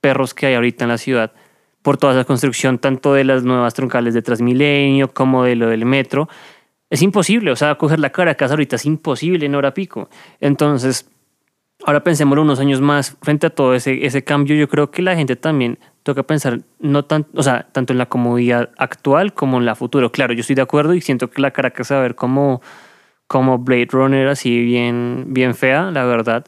perros 0.00 0.34
que 0.34 0.46
hay 0.46 0.54
ahorita 0.54 0.84
en 0.84 0.88
la 0.88 0.98
ciudad, 0.98 1.32
por 1.82 1.96
toda 1.98 2.14
esa 2.14 2.24
construcción, 2.24 2.78
tanto 2.78 3.12
de 3.14 3.24
las 3.24 3.44
nuevas 3.44 3.74
troncales 3.74 4.14
de 4.14 4.22
Transmilenio 4.22 5.12
como 5.12 5.44
de 5.44 5.54
lo 5.56 5.68
del 5.68 5.84
metro, 5.84 6.28
es 6.90 7.02
imposible, 7.02 7.50
o 7.52 7.56
sea, 7.56 7.74
coger 7.76 7.98
la 8.00 8.10
cara 8.10 8.32
a 8.32 8.34
casa 8.34 8.54
ahorita 8.54 8.76
es 8.76 8.86
imposible 8.86 9.46
en 9.46 9.54
hora 9.54 9.72
pico. 9.74 10.08
Entonces, 10.40 11.08
Ahora 11.84 12.02
pensémoslo 12.02 12.40
unos 12.40 12.58
años 12.58 12.80
más 12.80 13.18
frente 13.20 13.46
a 13.46 13.50
todo 13.50 13.74
ese, 13.74 14.06
ese 14.06 14.24
cambio. 14.24 14.56
Yo 14.56 14.66
creo 14.66 14.90
que 14.90 15.02
la 15.02 15.14
gente 15.14 15.36
también 15.36 15.78
toca 16.06 16.22
pensar 16.22 16.60
no 16.78 17.04
tan, 17.04 17.26
o 17.34 17.42
sea, 17.42 17.66
tanto 17.72 17.92
en 17.92 17.98
la 17.98 18.06
comodidad 18.06 18.70
actual 18.78 19.34
como 19.34 19.58
en 19.58 19.66
la 19.66 19.74
futura. 19.74 20.08
Claro, 20.08 20.32
yo 20.32 20.40
estoy 20.40 20.54
de 20.56 20.62
acuerdo 20.62 20.94
y 20.94 21.00
siento 21.00 21.28
que 21.30 21.42
la 21.42 21.50
Caracas 21.50 21.88
se 21.88 21.94
va 21.94 22.00
a 22.00 22.02
ver 22.04 22.14
como, 22.14 22.62
como 23.26 23.58
Blade 23.58 23.88
Runner 23.90 24.28
así 24.28 24.62
bien, 24.62 25.24
bien 25.28 25.54
fea, 25.56 25.90
la 25.90 26.04
verdad, 26.04 26.44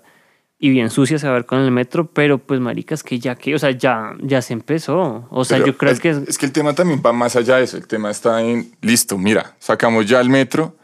y 0.60 0.70
bien 0.70 0.90
sucia 0.90 1.18
se 1.18 1.26
va 1.26 1.32
a 1.32 1.36
ver 1.38 1.46
con 1.46 1.58
el 1.60 1.70
metro, 1.72 2.06
pero 2.12 2.38
pues 2.38 2.60
maricas 2.60 3.02
que 3.02 3.18
ya 3.18 3.34
que, 3.34 3.54
o 3.54 3.58
sea, 3.58 3.72
ya, 3.72 4.12
ya 4.20 4.40
se 4.42 4.52
empezó. 4.52 5.26
O 5.30 5.44
sea, 5.44 5.58
Pero 5.58 5.66
yo 5.72 5.76
creo 5.76 5.92
el- 5.92 6.00
que 6.00 6.10
es, 6.10 6.18
es 6.28 6.38
que 6.38 6.46
el 6.46 6.52
tema 6.52 6.72
también 6.72 7.02
va 7.04 7.12
más 7.12 7.34
allá 7.36 7.56
de 7.56 7.64
eso. 7.64 7.76
El 7.76 7.86
tema 7.88 8.10
está 8.10 8.40
en, 8.42 8.70
listo, 8.80 9.18
mira, 9.18 9.56
sacamos 9.58 10.06
ya 10.06 10.20
el 10.20 10.30
metro, 10.30 10.76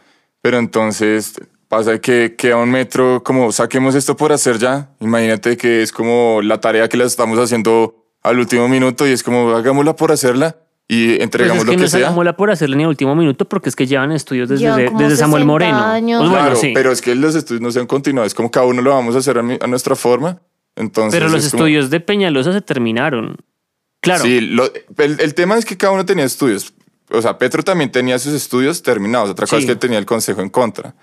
pero 0.43 0.59
entonces 0.59 1.41
pasa 1.69 1.99
que 2.00 2.35
queda 2.37 2.56
un 2.56 2.71
metro, 2.71 3.23
como 3.25 3.50
saquemos 3.50 3.94
esto 3.94 4.17
por 4.17 4.32
hacer 4.32 4.59
ya. 4.59 4.91
Imagínate 5.00 5.56
que 5.56 5.82
es 5.82 5.91
como 5.93 6.41
la 6.43 6.61
tarea 6.61 6.88
que 6.88 6.97
la 6.97 7.05
estamos 7.05 7.38
haciendo 7.38 8.04
al 8.25 8.38
último 8.41 8.69
minuto 8.69 9.06
y 9.06 9.12
es 9.12 9.23
como 9.23 9.50
hagámosla 9.53 9.94
por 9.94 10.11
hacerla 10.11 10.56
y 10.88 11.11
pues 11.11 11.21
entregamos 11.21 11.59
es 11.59 11.65
que 11.65 11.71
lo 11.73 11.76
que 11.79 11.82
no 11.82 11.88
sea. 11.88 12.11
mola 12.11 12.37
por 12.37 12.50
hacerle 12.50 12.76
ni 12.76 12.82
el 12.82 12.88
último 12.88 13.15
minuto 13.15 13.44
porque 13.49 13.69
es 13.69 13.76
que 13.76 13.87
llevan 13.87 14.11
estudios 14.12 14.49
desde, 14.49 14.65
Llevan 14.65 14.87
como 14.87 14.99
desde 15.00 15.17
Samuel 15.17 15.43
60 15.43 15.47
Moreno. 15.53 15.79
años. 15.79 16.19
Pues 16.21 16.31
bueno, 16.31 16.44
claro, 16.47 16.61
sí. 16.61 16.73
pero 16.75 16.91
es 16.91 17.00
que 17.00 17.15
los 17.15 17.35
estudios 17.37 17.62
no 17.62 17.71
se 17.71 17.79
han 17.81 17.87
continuado. 17.87 18.26
Es 18.26 18.35
como 18.35 18.50
cada 18.50 18.67
uno 18.67 18.82
lo 18.82 18.91
vamos 18.91 19.15
a 19.15 19.19
hacer 19.21 19.38
a, 19.38 19.43
mi- 19.43 19.59
a 19.61 19.67
nuestra 19.67 19.94
forma. 19.97 20.41
Entonces, 20.76 21.19
Pero 21.19 21.31
los 21.31 21.44
es 21.44 21.53
como- 21.53 21.62
estudios 21.65 21.88
de 21.91 22.00
Peñalosa 22.00 22.53
se 22.53 22.61
terminaron. 22.61 23.37
Claro. 24.00 24.25
Sí, 24.25 24.41
lo- 24.41 24.71
el, 24.99 25.21
el 25.21 25.35
tema 25.35 25.56
es 25.56 25.65
que 25.65 25.76
cada 25.76 25.93
uno 25.93 26.05
tenía 26.05 26.25
estudios. 26.25 26.75
O 27.11 27.23
sea, 27.23 27.38
Petro 27.38 27.62
también 27.62 27.93
tenía 27.93 28.19
sus 28.19 28.32
estudios 28.35 28.82
terminados. 28.82 29.31
Otra 29.31 29.47
cosa 29.47 29.59
Sí. 29.59 29.65
es 29.65 29.71
que 29.71 29.76
tenía 29.76 29.99
el 29.99 30.06
consejo 30.06 30.41
en 30.43 30.49
contra. 30.50 30.94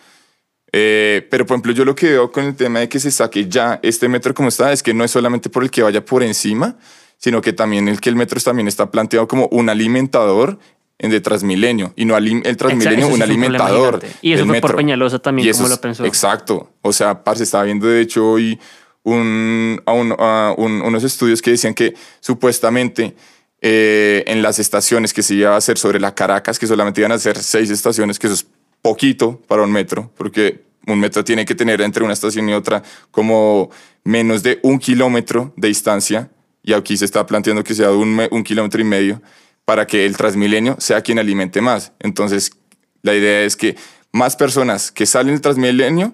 Eh, 0.74 1.28
pero, 1.30 1.46
por 1.46 1.56
ejemplo, 1.56 1.74
yo 1.74 1.86
lo 1.86 1.96
que 1.96 2.10
veo 2.12 2.32
con 2.32 2.46
el 2.46 2.56
tema 2.56 2.80
de 2.80 2.90
que 2.90 3.00
se 3.00 3.12
saque 3.12 3.48
ya 3.50 3.80
este 3.84 4.08
metro 4.08 4.34
como 4.34 4.50
está 4.50 4.72
es 4.72 4.82
que 4.84 4.94
no 4.94 5.04
es 5.04 5.12
solamente 5.12 5.50
por 5.50 5.64
el 5.64 5.72
que 5.72 5.82
vaya 5.84 6.04
por 6.06 6.24
encima, 6.24 6.78
sino 7.22 7.42
que 7.42 7.54
también 7.54 7.88
el 7.88 8.02
que 8.02 8.10
el 8.10 8.16
metro 8.18 8.40
también 8.42 8.68
está 8.68 8.92
planteado 8.92 9.28
como 9.28 9.48
un 9.52 9.70
alimentador 9.70 10.60
en 11.00 11.10
de 11.12 11.22
Transmilenio 11.22 11.94
y 11.96 12.04
no 12.06 12.18
el 12.18 12.58
Transmilenio, 12.58 13.06
sí 13.08 13.12
un 13.14 13.16
un 13.18 13.22
alimentador. 13.24 14.02
gigante. 14.02 14.18
Y 14.22 14.34
eso 14.34 14.46
fue 14.46 14.60
por. 14.62 14.76
Peñalosa 14.76 15.20
también, 15.20 15.48
Y 15.48 15.52
como 15.54 15.68
lo 15.70 15.80
pensó. 15.80 16.04
Exacto. 16.06 16.72
O 16.82 16.92
sea, 16.94 17.24
parce, 17.24 17.44
estaba 17.44 17.64
viendo 17.64 17.88
de 17.88 18.02
hecho 18.02 18.28
hoy 18.30 18.60
un, 19.04 19.82
a 19.86 19.94
un- 19.94 20.16
a 20.20 20.54
un- 20.58 20.82
unos 20.82 21.04
estudios 21.04 21.42
que 21.42 21.52
decían 21.52 21.74
que 21.74 21.94
supuestamente 22.20 23.16
eh, 23.64 24.24
en 24.26 24.42
las 24.42 24.58
estaciones 24.58 25.14
que 25.14 25.22
se 25.22 25.36
iba 25.36 25.54
a 25.54 25.58
hacer 25.58 25.78
sobre 25.78 26.00
la 26.00 26.16
Caracas, 26.16 26.58
que 26.58 26.66
solamente 26.66 27.02
iban 27.02 27.12
a 27.12 27.20
ser 27.20 27.38
seis 27.38 27.70
estaciones, 27.70 28.18
que 28.18 28.26
eso 28.28 28.34
es 28.34 28.48
poquito 28.82 29.40
para 29.48 29.62
un 29.62 29.72
metro, 29.72 30.12
porque 30.18 30.64
un 30.88 31.00
metro 31.00 31.24
tiene 31.24 31.46
que 31.46 31.54
tener 31.54 31.80
entre 31.82 32.04
una 32.04 32.14
estación 32.14 32.50
y 32.50 32.54
otra 32.54 32.82
como 33.12 33.70
menos 34.04 34.42
de 34.42 34.60
un 34.64 34.80
kilómetro 34.80 35.54
de 35.56 35.68
distancia, 35.68 36.32
y 36.64 36.74
aquí 36.74 36.98
se 36.98 37.06
está 37.06 37.26
planteando 37.26 37.64
que 37.64 37.74
sea 37.74 37.92
un, 37.92 38.22
un 38.30 38.44
kilómetro 38.44 38.82
y 38.82 38.86
medio, 38.86 39.22
para 39.66 39.88
que 39.88 40.06
el 40.06 40.18
Transmilenio 40.18 40.76
sea 40.80 41.02
quien 41.02 41.20
alimente 41.20 41.62
más. 41.62 41.94
Entonces, 42.00 42.52
la 43.04 43.16
idea 43.16 43.44
es 43.44 43.56
que 43.56 43.76
más 44.12 44.36
personas 44.36 44.92
que 44.92 45.06
salen 45.06 45.34
del 45.34 45.42
Transmilenio, 45.42 46.14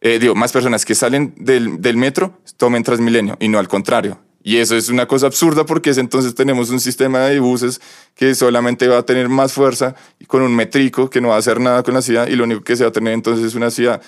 eh, 0.00 0.18
digo, 0.18 0.34
más 0.34 0.52
personas 0.52 0.84
que 0.84 0.94
salen 0.94 1.34
del, 1.36 1.80
del 1.80 1.96
metro 1.96 2.40
tomen 2.56 2.82
Transmilenio 2.82 3.36
y 3.40 3.48
no 3.48 3.58
al 3.58 3.68
contrario. 3.68 4.20
Y 4.42 4.58
eso 4.58 4.76
es 4.76 4.90
una 4.90 5.06
cosa 5.06 5.26
absurda 5.26 5.66
porque 5.66 5.90
es, 5.90 5.98
entonces 5.98 6.34
tenemos 6.34 6.70
un 6.70 6.78
sistema 6.78 7.20
de 7.20 7.40
buses 7.40 7.80
que 8.14 8.32
solamente 8.34 8.86
va 8.86 8.98
a 8.98 9.02
tener 9.02 9.28
más 9.28 9.52
fuerza 9.52 9.96
con 10.28 10.42
un 10.42 10.54
metrico 10.54 11.10
que 11.10 11.20
no 11.20 11.28
va 11.28 11.34
a 11.34 11.38
hacer 11.38 11.58
nada 11.58 11.82
con 11.82 11.94
la 11.94 12.02
ciudad 12.02 12.28
y 12.28 12.36
lo 12.36 12.44
único 12.44 12.62
que 12.62 12.76
se 12.76 12.84
va 12.84 12.90
a 12.90 12.92
tener 12.92 13.12
entonces 13.12 13.44
es 13.44 13.56
una 13.56 13.70
ciudad 13.72 14.00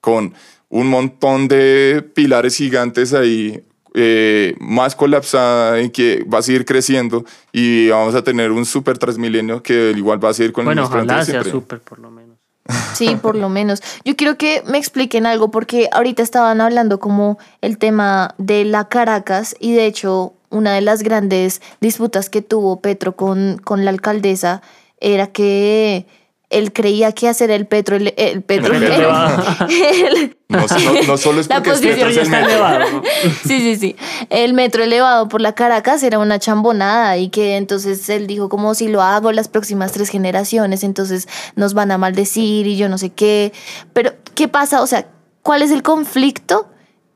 con 0.00 0.34
un 0.68 0.88
montón 0.88 1.46
de 1.46 2.04
pilares 2.12 2.56
gigantes 2.56 3.14
ahí 3.14 3.62
eh, 3.94 4.56
más 4.58 4.96
colapsada 4.96 5.80
y 5.80 5.90
que 5.90 6.24
va 6.24 6.38
a 6.38 6.42
seguir 6.42 6.64
creciendo 6.64 7.24
y 7.52 7.88
vamos 7.88 8.14
a 8.16 8.22
tener 8.22 8.50
un 8.50 8.66
super 8.66 8.98
Transmilenio 8.98 9.62
que 9.62 9.92
igual 9.96 10.22
va 10.22 10.30
a 10.30 10.34
seguir 10.34 10.52
con 10.52 10.64
Bueno, 10.64 10.82
el 10.82 10.88
mismo 10.88 10.96
ojalá 11.04 11.24
sea 11.24 11.32
siempre. 11.42 11.52
súper 11.52 11.80
por 11.80 12.00
lo 12.00 12.10
menos. 12.10 12.36
Sí, 12.94 13.16
por 13.20 13.36
lo 13.36 13.48
menos. 13.48 13.82
Yo 14.04 14.16
quiero 14.16 14.36
que 14.36 14.62
me 14.66 14.78
expliquen 14.78 15.26
algo 15.26 15.50
porque 15.50 15.88
ahorita 15.92 16.22
estaban 16.22 16.60
hablando 16.60 16.98
como 16.98 17.38
el 17.60 17.78
tema 17.78 18.34
de 18.38 18.64
la 18.64 18.88
Caracas 18.88 19.54
y 19.60 19.74
de 19.74 19.86
hecho 19.86 20.32
una 20.50 20.72
de 20.74 20.80
las 20.80 21.02
grandes 21.02 21.60
disputas 21.80 22.30
que 22.30 22.42
tuvo 22.42 22.80
Petro 22.80 23.16
con, 23.16 23.60
con 23.62 23.84
la 23.84 23.90
alcaldesa 23.90 24.62
era 25.00 25.26
que 25.26 26.06
él 26.50 26.72
creía 26.72 27.12
que 27.12 27.28
hacer 27.28 27.50
el 27.50 27.66
Petro, 27.66 27.96
el, 27.96 28.14
el 28.16 28.42
Petro, 28.42 28.74
El 28.74 28.82
el- 28.84 30.36
No, 30.48 30.58
no- 30.58 31.02
no 31.06 31.16
solo 31.16 31.40
es 31.40 31.48
La 31.48 31.56
porque 31.56 31.70
es 31.70 31.76
posición 31.80 32.10
es 32.10 32.16
está 32.18 32.36
metro. 32.40 32.50
elevado. 32.52 33.02
Sí, 33.44 33.60
sí, 33.60 33.76
sí. 33.76 33.96
El 34.30 34.54
metro 34.54 34.84
elevado 34.84 35.28
por 35.28 35.40
la 35.40 35.54
Caracas 35.54 36.02
era 36.02 36.18
una 36.18 36.38
chambonada 36.38 37.16
y 37.18 37.28
que 37.30 37.56
entonces 37.56 38.08
él 38.08 38.26
dijo 38.26 38.48
como 38.48 38.74
si 38.74 38.88
lo 38.88 39.02
hago 39.02 39.32
las 39.32 39.48
próximas 39.48 39.92
tres 39.92 40.10
generaciones, 40.10 40.84
entonces 40.84 41.28
nos 41.56 41.74
van 41.74 41.90
a 41.90 41.98
maldecir 41.98 42.66
y 42.66 42.76
yo 42.76 42.88
no 42.88 42.98
sé 42.98 43.10
qué. 43.10 43.52
Pero, 43.92 44.12
¿qué 44.34 44.46
pasa? 44.48 44.82
O 44.82 44.86
sea, 44.86 45.06
¿cuál 45.42 45.62
es 45.62 45.70
el 45.70 45.82
conflicto 45.82 46.68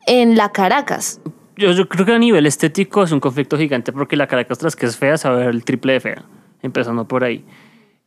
en 0.06 0.36
la 0.36 0.50
Caracas? 0.50 1.20
Yo, 1.56 1.72
yo 1.72 1.88
creo 1.88 2.06
que 2.06 2.12
a 2.12 2.18
nivel 2.18 2.46
estético 2.46 3.02
es 3.04 3.12
un 3.12 3.20
conflicto 3.20 3.58
gigante 3.58 3.92
porque 3.92 4.16
la 4.16 4.26
Caracas, 4.26 4.58
tras 4.58 4.74
que 4.74 4.86
es 4.86 4.96
fea, 4.96 5.16
se 5.18 5.28
va 5.28 5.34
a 5.34 5.38
ver 5.38 5.48
el 5.48 5.64
triple 5.64 5.92
de 5.94 6.00
fea, 6.00 6.24
empezando 6.62 7.06
por 7.06 7.24
ahí. 7.24 7.44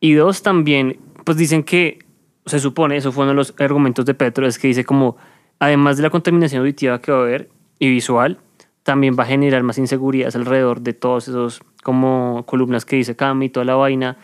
Y 0.04 0.14
dos, 0.14 0.42
también, 0.42 1.00
pues 1.32 1.38
dicen 1.38 1.64
que, 1.64 2.00
se 2.46 2.60
supone, 2.60 2.98
eso 2.98 3.14
fue 3.14 3.24
uno 3.24 3.32
de 3.32 3.38
los 3.38 3.54
argumentos 3.58 4.04
de 4.06 4.14
Petro, 4.14 4.46
es 4.46 4.60
que 4.60 4.68
dice 4.68 4.84
como, 4.84 5.16
además 5.60 5.96
de 5.96 6.04
la 6.04 6.10
contaminación 6.10 6.60
auditiva 6.60 7.00
que 7.00 7.14
va 7.14 7.20
a 7.20 7.22
haber 7.22 7.48
y 7.80 7.90
visual, 7.90 8.38
también 8.84 9.16
va 9.18 9.24
a 9.24 9.28
generar 9.28 9.64
más 9.64 9.78
inseguridades 9.78 10.36
alrededor 10.36 10.82
de 10.82 10.92
todos 10.92 11.30
esos 11.30 11.62
como 11.84 12.44
columnas 12.46 12.84
que 12.84 12.98
dice 12.98 13.16
Cami 13.16 13.46
y 13.46 13.50
toda 13.50 13.66
la 13.66 13.76
vaina, 13.76 14.18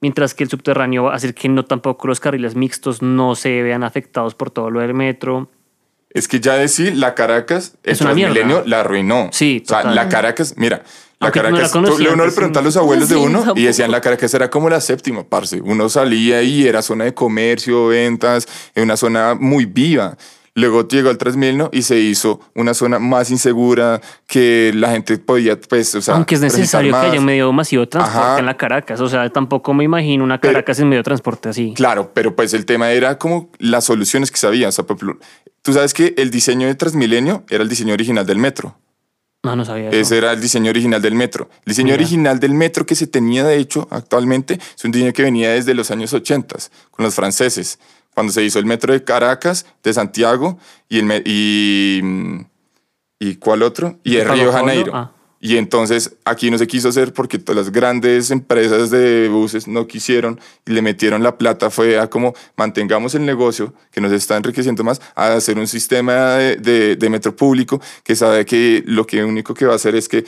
mientras 0.00 0.34
que 0.34 0.44
el 0.44 0.50
subterráneo 0.50 1.02
va 1.02 1.14
a 1.14 1.16
hacer 1.16 1.34
que 1.34 1.48
no 1.48 1.64
tampoco 1.64 2.06
los 2.06 2.20
carriles 2.20 2.54
mixtos 2.54 3.02
no 3.02 3.34
se 3.34 3.60
vean 3.64 3.82
afectados 3.82 4.36
por 4.36 4.52
todo 4.52 4.70
lo 4.70 4.78
del 4.78 4.94
metro. 4.94 5.50
Es 6.10 6.28
que 6.28 6.38
ya 6.38 6.54
decir 6.54 6.96
la 6.96 7.16
Caracas, 7.16 7.76
el 7.82 7.94
Es 7.94 8.00
una 8.02 8.14
mierda. 8.14 8.34
Transmilenio 8.34 8.64
la 8.68 8.80
arruinó. 8.82 9.30
Sí, 9.32 9.64
O 9.64 9.68
sea, 9.68 9.82
la 9.82 10.08
Caracas, 10.08 10.54
mira, 10.56 10.84
la 11.22 11.50
no 11.50 11.56
tú- 11.66 11.70
conocía, 11.72 12.08
uno 12.08 12.16
le 12.16 12.22
pues, 12.24 12.34
pregunta 12.34 12.60
a 12.60 12.62
los 12.62 12.76
abuelos 12.76 13.08
de 13.08 13.16
uno 13.16 13.38
tampoco. 13.40 13.60
y 13.60 13.64
decían 13.64 13.90
la 13.90 14.00
Caracas 14.00 14.32
era 14.34 14.50
como 14.50 14.68
la 14.68 14.80
séptima, 14.80 15.24
parce. 15.24 15.60
Uno 15.60 15.88
salía 15.88 16.42
y 16.42 16.66
era 16.66 16.82
zona 16.82 17.04
de 17.04 17.14
comercio, 17.14 17.86
ventas, 17.88 18.46
en 18.74 18.84
una 18.84 18.96
zona 18.96 19.34
muy 19.38 19.64
viva. 19.66 20.16
Luego 20.54 20.86
llegó 20.86 21.08
el 21.08 21.16
Transmilenio 21.16 21.70
y 21.72 21.80
se 21.80 21.98
hizo 21.98 22.38
una 22.54 22.74
zona 22.74 22.98
más 22.98 23.30
insegura 23.30 24.02
que 24.26 24.70
la 24.74 24.90
gente 24.90 25.16
podía, 25.16 25.58
pues, 25.58 25.94
o 25.94 26.02
sea, 26.02 26.14
Aunque 26.16 26.34
es 26.34 26.42
necesario 26.42 26.92
que 26.92 26.98
haya 26.98 27.18
un 27.20 27.24
medio 27.24 27.50
masivo 27.54 27.80
de 27.80 27.86
transporte 27.86 28.18
Ajá. 28.28 28.38
en 28.38 28.44
la 28.44 28.54
Caracas. 28.58 29.00
O 29.00 29.08
sea, 29.08 29.30
tampoco 29.30 29.72
me 29.72 29.84
imagino 29.84 30.22
una 30.24 30.38
Pero- 30.38 30.52
Caracas 30.52 30.78
en 30.80 30.90
medio 30.90 30.98
de 31.00 31.04
transporte 31.04 31.48
así. 31.48 31.72
Claro, 31.74 32.10
pero 32.12 32.36
pues 32.36 32.52
el 32.52 32.66
tema 32.66 32.90
era 32.92 33.16
como 33.16 33.50
las 33.60 33.84
soluciones 33.84 34.30
que 34.30 34.36
sabía. 34.36 34.68
O 34.68 34.72
sea, 34.72 34.84
por 34.84 34.96
ejemplo, 34.98 35.18
tú 35.62 35.72
sabes 35.72 35.94
que 35.94 36.12
el 36.18 36.30
diseño 36.30 36.66
de 36.66 36.74
Transmilenio 36.74 37.44
era 37.48 37.62
el 37.62 37.70
diseño 37.70 37.94
original 37.94 38.26
del 38.26 38.36
metro. 38.36 38.76
No, 39.42 39.56
no 39.56 39.64
sabía 39.64 39.88
eso. 39.88 39.98
Ese 39.98 40.18
era 40.18 40.32
el 40.32 40.40
diseño 40.40 40.70
original 40.70 41.02
del 41.02 41.14
metro. 41.14 41.48
El 41.64 41.70
diseño 41.72 41.86
Mira. 41.86 41.96
original 41.96 42.38
del 42.38 42.54
metro 42.54 42.86
que 42.86 42.94
se 42.94 43.06
tenía, 43.08 43.44
de 43.44 43.56
hecho, 43.56 43.88
actualmente, 43.90 44.60
es 44.76 44.84
un 44.84 44.92
diseño 44.92 45.12
que 45.12 45.22
venía 45.22 45.50
desde 45.50 45.74
los 45.74 45.90
años 45.90 46.12
80 46.12 46.56
con 46.90 47.04
los 47.04 47.14
franceses, 47.14 47.78
cuando 48.14 48.32
se 48.32 48.44
hizo 48.44 48.58
el 48.58 48.66
metro 48.66 48.92
de 48.92 49.02
Caracas, 49.02 49.66
de 49.82 49.92
Santiago 49.92 50.58
y 50.88 51.00
el 51.00 51.22
y, 51.26 52.00
mm, 52.02 52.40
¿y 53.18 53.34
cuál 53.36 53.62
otro? 53.62 53.98
Y 54.04 54.16
el 54.16 54.28
Río 54.28 54.52
Janeiro. 54.52 54.92
ah. 54.94 55.12
Y 55.44 55.56
entonces 55.56 56.14
aquí 56.24 56.52
no 56.52 56.56
se 56.56 56.68
quiso 56.68 56.88
hacer 56.88 57.12
porque 57.12 57.36
todas 57.36 57.66
las 57.66 57.72
grandes 57.72 58.30
empresas 58.30 58.90
de 58.90 59.28
buses 59.28 59.66
no 59.66 59.88
quisieron 59.88 60.38
y 60.64 60.70
le 60.70 60.82
metieron 60.82 61.24
la 61.24 61.36
plata. 61.36 61.68
Fue 61.68 61.98
a 61.98 62.08
como 62.08 62.32
mantengamos 62.56 63.16
el 63.16 63.26
negocio 63.26 63.74
que 63.90 64.00
nos 64.00 64.12
está 64.12 64.36
enriqueciendo 64.36 64.84
más, 64.84 65.02
a 65.16 65.34
hacer 65.34 65.58
un 65.58 65.66
sistema 65.66 66.36
de, 66.36 67.08
metro 67.10 67.34
público 67.34 67.80
que 68.04 68.14
sabe 68.14 68.46
que 68.46 68.84
lo 68.86 69.04
que 69.04 69.24
único 69.24 69.52
que 69.52 69.66
va 69.66 69.72
a 69.72 69.76
hacer 69.76 69.96
es 69.96 70.08
que, 70.08 70.24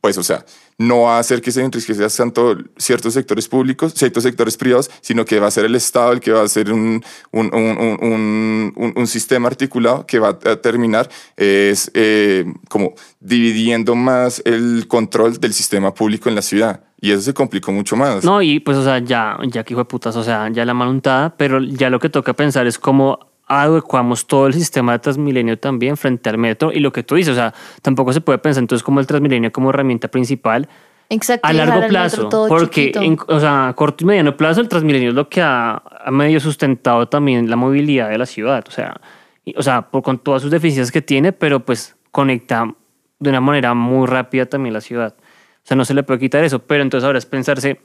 pues, 0.00 0.16
o 0.18 0.22
sea, 0.22 0.44
no 0.78 1.02
va 1.02 1.16
a 1.16 1.18
hacer 1.18 1.40
que 1.42 1.50
se 1.50 1.60
enriquezcan 1.62 2.08
tanto 2.16 2.56
ciertos 2.76 3.14
sectores 3.14 3.48
públicos, 3.48 3.92
ciertos 3.94 4.22
sectores 4.22 4.56
privados, 4.56 4.90
sino 5.00 5.24
que 5.24 5.40
va 5.40 5.48
a 5.48 5.50
ser 5.50 5.64
el 5.64 5.74
Estado 5.74 6.12
el 6.12 6.20
que 6.20 6.30
va 6.30 6.40
a 6.40 6.44
hacer 6.44 6.72
un, 6.72 7.02
un, 7.32 7.46
un, 7.52 7.52
un, 7.78 7.98
un- 8.00 8.72
un- 8.76 8.92
un 8.96 9.06
sistema 9.08 9.48
articulado 9.48 10.06
que 10.06 10.20
va 10.20 10.28
a 10.44 10.56
terminar 10.56 11.08
es 11.36 11.90
eh, 11.94 12.44
como 12.68 12.94
dividiendo 13.18 13.94
más 13.96 14.40
el 14.44 14.86
control 14.88 15.38
del 15.40 15.52
sistema 15.52 15.92
público 15.92 16.28
en 16.28 16.34
la 16.36 16.42
ciudad. 16.42 16.84
Y 17.00 17.12
eso 17.12 17.22
se 17.22 17.34
complicó 17.34 17.70
mucho 17.70 17.94
más. 17.96 18.24
No, 18.24 18.42
y 18.42 18.58
pues, 18.60 18.76
o 18.76 18.82
sea, 18.84 18.98
ya, 18.98 19.36
ya 19.48 19.62
que 19.62 19.72
hijo 19.74 19.80
de 19.80 19.84
putas, 19.84 20.16
o 20.16 20.24
sea, 20.24 20.48
ya 20.50 20.64
la 20.64 20.74
maluntada, 20.74 21.36
pero 21.36 21.60
ya 21.62 21.90
lo 21.90 22.00
que 22.00 22.08
toca 22.08 22.34
pensar 22.34 22.66
es 22.66 22.78
cómo 22.78 23.27
adecuamos 23.48 24.26
todo 24.26 24.46
el 24.46 24.54
sistema 24.54 24.92
de 24.92 24.98
Transmilenio 25.00 25.58
también 25.58 25.96
frente 25.96 26.28
al 26.30 26.38
metro 26.38 26.70
y 26.72 26.80
lo 26.80 26.92
que 26.92 27.02
tú 27.02 27.14
dices, 27.16 27.32
o 27.32 27.34
sea, 27.34 27.54
tampoco 27.82 28.12
se 28.12 28.20
puede 28.20 28.38
pensar 28.38 28.62
entonces 28.62 28.82
como 28.84 29.00
el 29.00 29.06
Transmilenio 29.06 29.50
como 29.52 29.70
herramienta 29.70 30.08
principal 30.08 30.68
Exacto. 31.10 31.48
a 31.48 31.52
largo 31.54 31.86
plazo, 31.88 32.28
porque 32.48 32.92
en, 32.94 33.16
o 33.26 33.40
sea, 33.40 33.68
a 33.68 33.74
corto 33.74 34.04
y 34.04 34.06
mediano 34.06 34.36
plazo 34.36 34.60
el 34.60 34.68
Transmilenio 34.68 35.08
es 35.08 35.14
lo 35.14 35.28
que 35.30 35.40
ha, 35.40 35.76
ha 36.04 36.10
medio 36.10 36.38
sustentado 36.40 37.08
también 37.08 37.48
la 37.48 37.56
movilidad 37.56 38.10
de 38.10 38.18
la 38.18 38.26
ciudad, 38.26 38.64
o 38.68 38.70
sea, 38.70 39.00
y- 39.44 39.54
o 39.56 39.62
sea, 39.62 39.82
por, 39.90 40.02
con 40.02 40.18
todas 40.18 40.42
sus 40.42 40.50
deficiencias 40.50 40.92
que 40.92 41.00
tiene, 41.00 41.32
pero 41.32 41.60
pues 41.64 41.96
conecta 42.10 42.74
de 43.18 43.30
una 43.30 43.40
manera 43.40 43.72
muy 43.74 44.06
rápida 44.06 44.44
también 44.46 44.74
la 44.74 44.80
ciudad. 44.82 45.14
O 45.18 45.66
sea, 45.68 45.76
no 45.76 45.84
se 45.86 45.94
le 45.94 46.02
puede 46.02 46.20
quitar 46.20 46.44
eso, 46.44 46.58
pero 46.60 46.82
entonces 46.82 47.04
ahora 47.06 47.18
es 47.18 47.26
pensarse, 47.26 47.80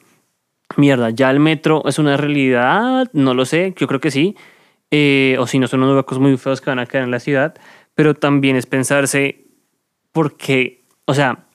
mierda, 0.77 1.09
ya 1.09 1.29
el 1.31 1.39
metro 1.39 1.83
es 1.87 1.99
una 1.99 2.17
realidad, 2.17 3.09
no 3.13 3.33
lo 3.33 3.45
sé, 3.45 3.73
yo 3.77 3.87
creo 3.87 3.99
que 3.99 4.11
sí, 4.11 4.35
eh, 4.95 5.37
o 5.39 5.47
si 5.47 5.57
no 5.57 5.67
son 5.67 5.81
unos 5.81 5.95
huecos 5.95 6.19
muy 6.19 6.37
feos 6.37 6.61
que 6.61 6.69
van 6.69 6.77
a 6.77 6.85
quedar 6.85 7.03
en 7.03 7.09
la 7.09 7.19
ciudad, 7.19 7.55
pero 7.95 8.13
también 8.13 8.55
es 8.55 8.67
pensarse 8.67 9.47
porque, 10.11 10.83
o 11.05 11.15
sea, 11.15 11.45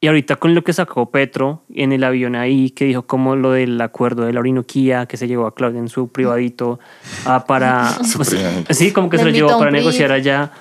y 0.00 0.06
ahorita 0.06 0.36
con 0.36 0.54
lo 0.54 0.64
que 0.64 0.72
sacó 0.72 1.10
Petro 1.10 1.62
en 1.74 1.92
el 1.92 2.04
avión 2.04 2.36
ahí, 2.36 2.70
que 2.70 2.86
dijo 2.86 3.02
como 3.02 3.36
lo 3.36 3.52
del 3.52 3.78
acuerdo 3.82 4.24
de 4.24 4.32
la 4.32 4.40
Orinoquía, 4.40 5.04
que 5.04 5.18
se 5.18 5.28
llevó 5.28 5.46
a 5.46 5.54
Claudia 5.54 5.78
en 5.78 5.90
su 5.90 6.08
privadito 6.08 6.80
ah, 7.26 7.44
para... 7.46 7.90
Su 8.02 8.16
pues, 8.16 8.30
privadito. 8.30 8.72
sí, 8.72 8.92
como 8.92 9.10
que 9.10 9.18
Le 9.18 9.24
se 9.24 9.28
lo 9.28 9.34
llevó 9.34 9.58
para 9.58 9.70
negociar 9.70 10.10
allá. 10.10 10.52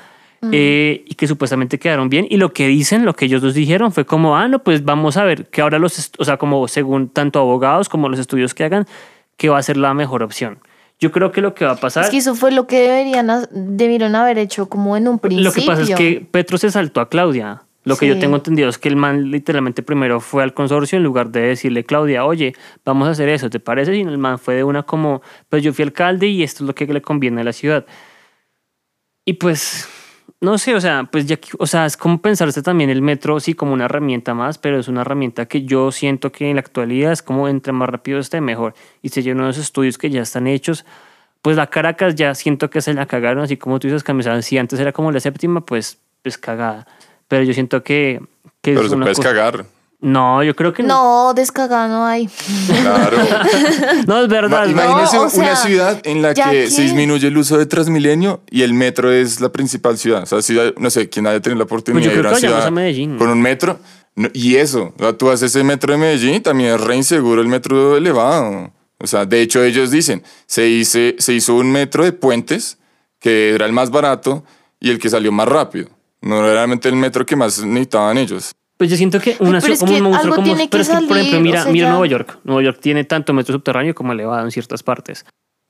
eh, 0.52 1.06
y 1.08 1.16
que 1.16 1.28
supuestamente 1.28 1.80
quedaron 1.80 2.10
bien. 2.10 2.28
Y 2.30 2.36
lo 2.36 2.52
que 2.52 2.68
dicen, 2.68 3.06
lo 3.06 3.14
que 3.14 3.26
ellos 3.26 3.42
dos 3.42 3.54
dijeron 3.54 3.94
fue 3.94 4.06
como, 4.06 4.36
ah, 4.36 4.50
no, 4.50 4.60
pues 4.60 4.84
vamos 4.84 5.16
a 5.16 5.24
ver 5.24 5.46
que 5.46 5.62
ahora 5.62 5.80
los, 5.80 6.12
o 6.18 6.26
sea, 6.26 6.36
como 6.36 6.68
según 6.68 7.08
tanto 7.08 7.40
abogados 7.40 7.88
como 7.88 8.10
los 8.10 8.20
estudios 8.20 8.54
que 8.54 8.66
hagan, 8.66 8.86
que 9.38 9.48
va 9.48 9.58
a 9.58 9.64
ser 9.64 9.78
la 9.78 9.94
mejor 9.94 10.22
opción. 10.22 10.60
Yo 11.00 11.12
creo 11.12 11.32
que 11.32 11.42
lo 11.42 11.54
que 11.54 11.66
va 11.66 11.72
a 11.72 11.76
pasar... 11.76 12.06
Es 12.06 12.10
que 12.10 12.18
eso 12.18 12.36
fue 12.36 12.52
lo 12.52 12.68
que 12.68 12.80
deberían, 12.80 13.30
debieron 13.52 14.16
haber 14.16 14.38
hecho 14.38 14.68
como 14.68 14.96
en 14.96 15.08
un 15.08 15.20
principio. 15.20 15.50
Lo 15.50 15.54
que 15.54 15.62
pasa 15.64 15.82
es 15.82 15.96
que 15.96 16.26
Petro 16.30 16.58
se 16.58 16.72
saltó 16.72 17.02
a 17.02 17.10
Claudia. 17.10 17.64
Lo 17.84 17.98
que 17.98 18.08
yo 18.08 18.18
tengo 18.18 18.36
entendido 18.38 18.68
es 18.68 18.80
que 18.80 18.90
el 18.90 18.96
man 18.96 19.30
literalmente 19.30 19.84
primero 19.84 20.20
fue 20.20 20.42
al 20.42 20.56
consorcio 20.56 20.98
en 20.98 21.04
lugar 21.04 21.30
de 21.30 21.42
decirle, 21.42 21.84
Claudia, 21.84 22.26
oye, 22.26 22.56
vamos 22.84 23.08
a 23.08 23.12
hacer 23.12 23.30
eso, 23.30 23.52
¿te 23.52 23.60
parece? 23.60 23.94
Sino 23.94 24.10
el 24.10 24.18
man 24.18 24.40
fue 24.40 24.56
de 24.56 24.64
una 24.64 24.82
como, 24.82 25.22
pues 25.50 25.62
yo 25.62 25.72
fui 25.72 25.84
alcalde 25.84 26.26
y 26.26 26.42
esto 26.42 26.64
es 26.64 26.68
lo 26.68 26.74
que 26.74 26.88
le 26.88 27.02
conviene 27.02 27.42
a 27.42 27.44
la 27.44 27.54
ciudad. 27.54 27.86
Y 29.24 29.34
pues, 29.34 29.88
no 30.46 30.58
sé, 30.58 30.74
o 30.76 30.80
sea, 30.82 31.08
pues 31.12 31.26
ya, 31.26 31.36
que- 31.38 31.50
o 31.60 31.68
sea, 31.68 31.86
es 31.86 31.98
como 31.98 32.22
pensarse 32.22 32.62
también 32.62 32.90
el 32.90 33.02
metro, 33.02 33.40
sí, 33.40 33.54
como 33.54 33.74
una 33.74 33.86
herramienta 33.86 34.34
más, 34.34 34.58
pero 34.58 34.80
es 34.80 34.88
una 34.88 35.02
herramienta 35.02 35.46
que 35.48 35.64
yo 35.66 35.92
siento 35.92 36.32
que 36.32 36.50
en 36.50 36.56
la 36.56 36.62
actualidad 36.62 37.12
es 37.12 37.22
como 37.22 37.48
entre 37.50 37.74
más 37.74 37.90
rápido 37.90 38.20
esté 38.20 38.40
mejor. 38.40 38.74
Y 39.02 39.10
se 39.10 39.22
llevan 39.24 39.42
unos 39.42 39.58
estudios 39.58 39.98
que 39.98 40.10
ya 40.10 40.22
están 40.22 40.48
hechos. 40.48 40.86
Pues 41.42 41.58
la 41.58 41.68
Caracas 41.68 42.16
ya 42.16 42.34
siento 42.34 42.70
que 42.70 42.82
se 42.82 42.94
la 42.94 43.06
cagaron, 43.06 43.44
así 43.44 43.58
como 43.58 43.78
tú 43.80 43.88
dices, 43.88 44.04
Camisada. 44.04 44.42
Si 44.42 44.58
antes 44.58 44.80
era 44.80 44.92
como 44.94 45.12
la 45.12 45.20
séptima, 45.20 45.66
pues, 45.66 46.00
pues 46.24 46.38
cagada. 46.38 46.88
Pero 47.28 47.44
yo 47.44 47.54
siento 47.54 47.84
que. 47.84 48.22
que 48.62 48.72
Pero 48.72 48.82
es 48.84 48.90
se 48.90 48.96
una 48.96 49.06
puedes 49.06 49.18
cosa- 49.18 49.30
cagar. 49.30 49.66
No, 50.06 50.44
yo 50.44 50.56
creo 50.56 50.72
que 50.72 50.84
no. 50.84 51.28
No, 51.28 51.34
descagada 51.34 51.88
no 51.88 52.06
hay. 52.06 52.28
Claro. 52.82 53.18
No, 54.08 54.22
es 54.22 54.28
verdad. 54.30 54.50
Ma- 54.60 54.66
es 54.66 54.74
verdad. 54.76 54.90
Imagínese 54.90 55.16
No, 55.18 55.24
o 55.24 55.30
sea, 55.30 55.44
una 55.44 55.56
ciudad 55.56 56.02
en 56.04 56.22
la 56.22 56.34
que 56.34 56.42
que- 56.44 56.70
se 56.70 56.84
disminuye 56.84 57.28
el 57.28 57.38
uso 57.38 57.58
de 57.58 57.66
Transmilenio 57.66 58.42
y 58.52 58.62
el 58.62 58.74
metro 58.74 59.12
es 59.12 59.42
la 59.42 59.50
principal 59.50 59.98
ciudad. 59.98 60.24
O 60.24 60.26
sea, 60.26 60.42
ciudad, 60.42 60.74
no 60.78 60.90
sé, 60.90 61.10
quién 61.10 61.26
haya 61.28 61.40
tenido 61.42 61.58
la 61.60 61.64
oportunidad 61.66 62.04
Pues 62.04 62.06
yo 62.06 62.12
de 62.12 62.16
ir 62.18 62.22
creo 62.22 62.30
a 62.30 62.34
una 62.34 62.40
ciudad 62.40 62.68
a 62.68 62.72
Medellín. 62.72 63.18
con 63.18 63.30
un 63.30 63.42
metro. 63.42 63.80
No, 64.16 64.30
y 64.34 64.56
eso, 64.58 64.94
o 64.98 65.00
sea, 65.00 65.14
tú 65.14 65.30
haces 65.30 65.56
ese 65.56 65.64
metro 65.64 65.92
de 65.92 65.98
Medellín, 66.00 66.42
también 66.42 66.74
es 66.76 66.82
re 66.82 66.96
inseguro 66.96 67.42
el 67.42 67.48
metro 67.48 67.98
elevado. 67.98 68.72
O 69.00 69.08
sea, 69.08 69.26
de 69.26 69.42
hecho 69.42 69.62
ellos 69.64 69.92
dicen, 69.92 70.24
se, 70.46 70.68
hice, 70.70 71.16
se 71.20 71.34
hizo 71.34 71.56
un 71.56 71.72
metro 71.72 72.04
de 72.06 72.14
puentes 72.14 72.78
que 73.20 73.54
era 73.56 73.66
el 73.66 73.74
más 73.74 73.90
barato 73.92 74.44
y 74.80 74.90
el 74.92 75.00
que 75.00 75.10
salió 75.10 75.32
más 75.32 75.48
rápido. 75.50 75.90
No 76.22 76.38
era 76.40 76.54
realmente 76.54 76.88
el 76.90 76.96
metro 76.96 77.26
que 77.26 77.36
más 77.36 77.60
necesitaban 77.66 78.18
ellos. 78.18 78.54
Pues 78.78 78.90
yo 78.90 78.98
siento 78.98 79.20
que 79.22 79.38
una 79.40 79.60
es 79.60 79.80
como 79.80 79.92
que 79.94 79.98
un 80.02 80.04
monstruo 80.04 80.36
como 80.36 80.54
pero 80.70 80.82
es 80.84 80.90
que, 80.90 80.96
por 81.08 81.18
ejemplo 81.18 81.40
mira 81.40 81.62
o 81.62 81.64
sea, 81.64 81.72
mira 81.72 81.86
ya- 81.86 81.92
Nueva 81.92 82.08
York. 82.08 82.40
Nueva 82.44 82.62
York 82.62 82.80
tiene 82.82 83.04
tanto 83.06 83.34
metro 83.34 83.54
subterráneo 83.54 83.96
como 83.96 84.12
elevado 84.12 84.44
en 84.44 84.52
ciertas 84.52 84.84
partes 84.84 85.26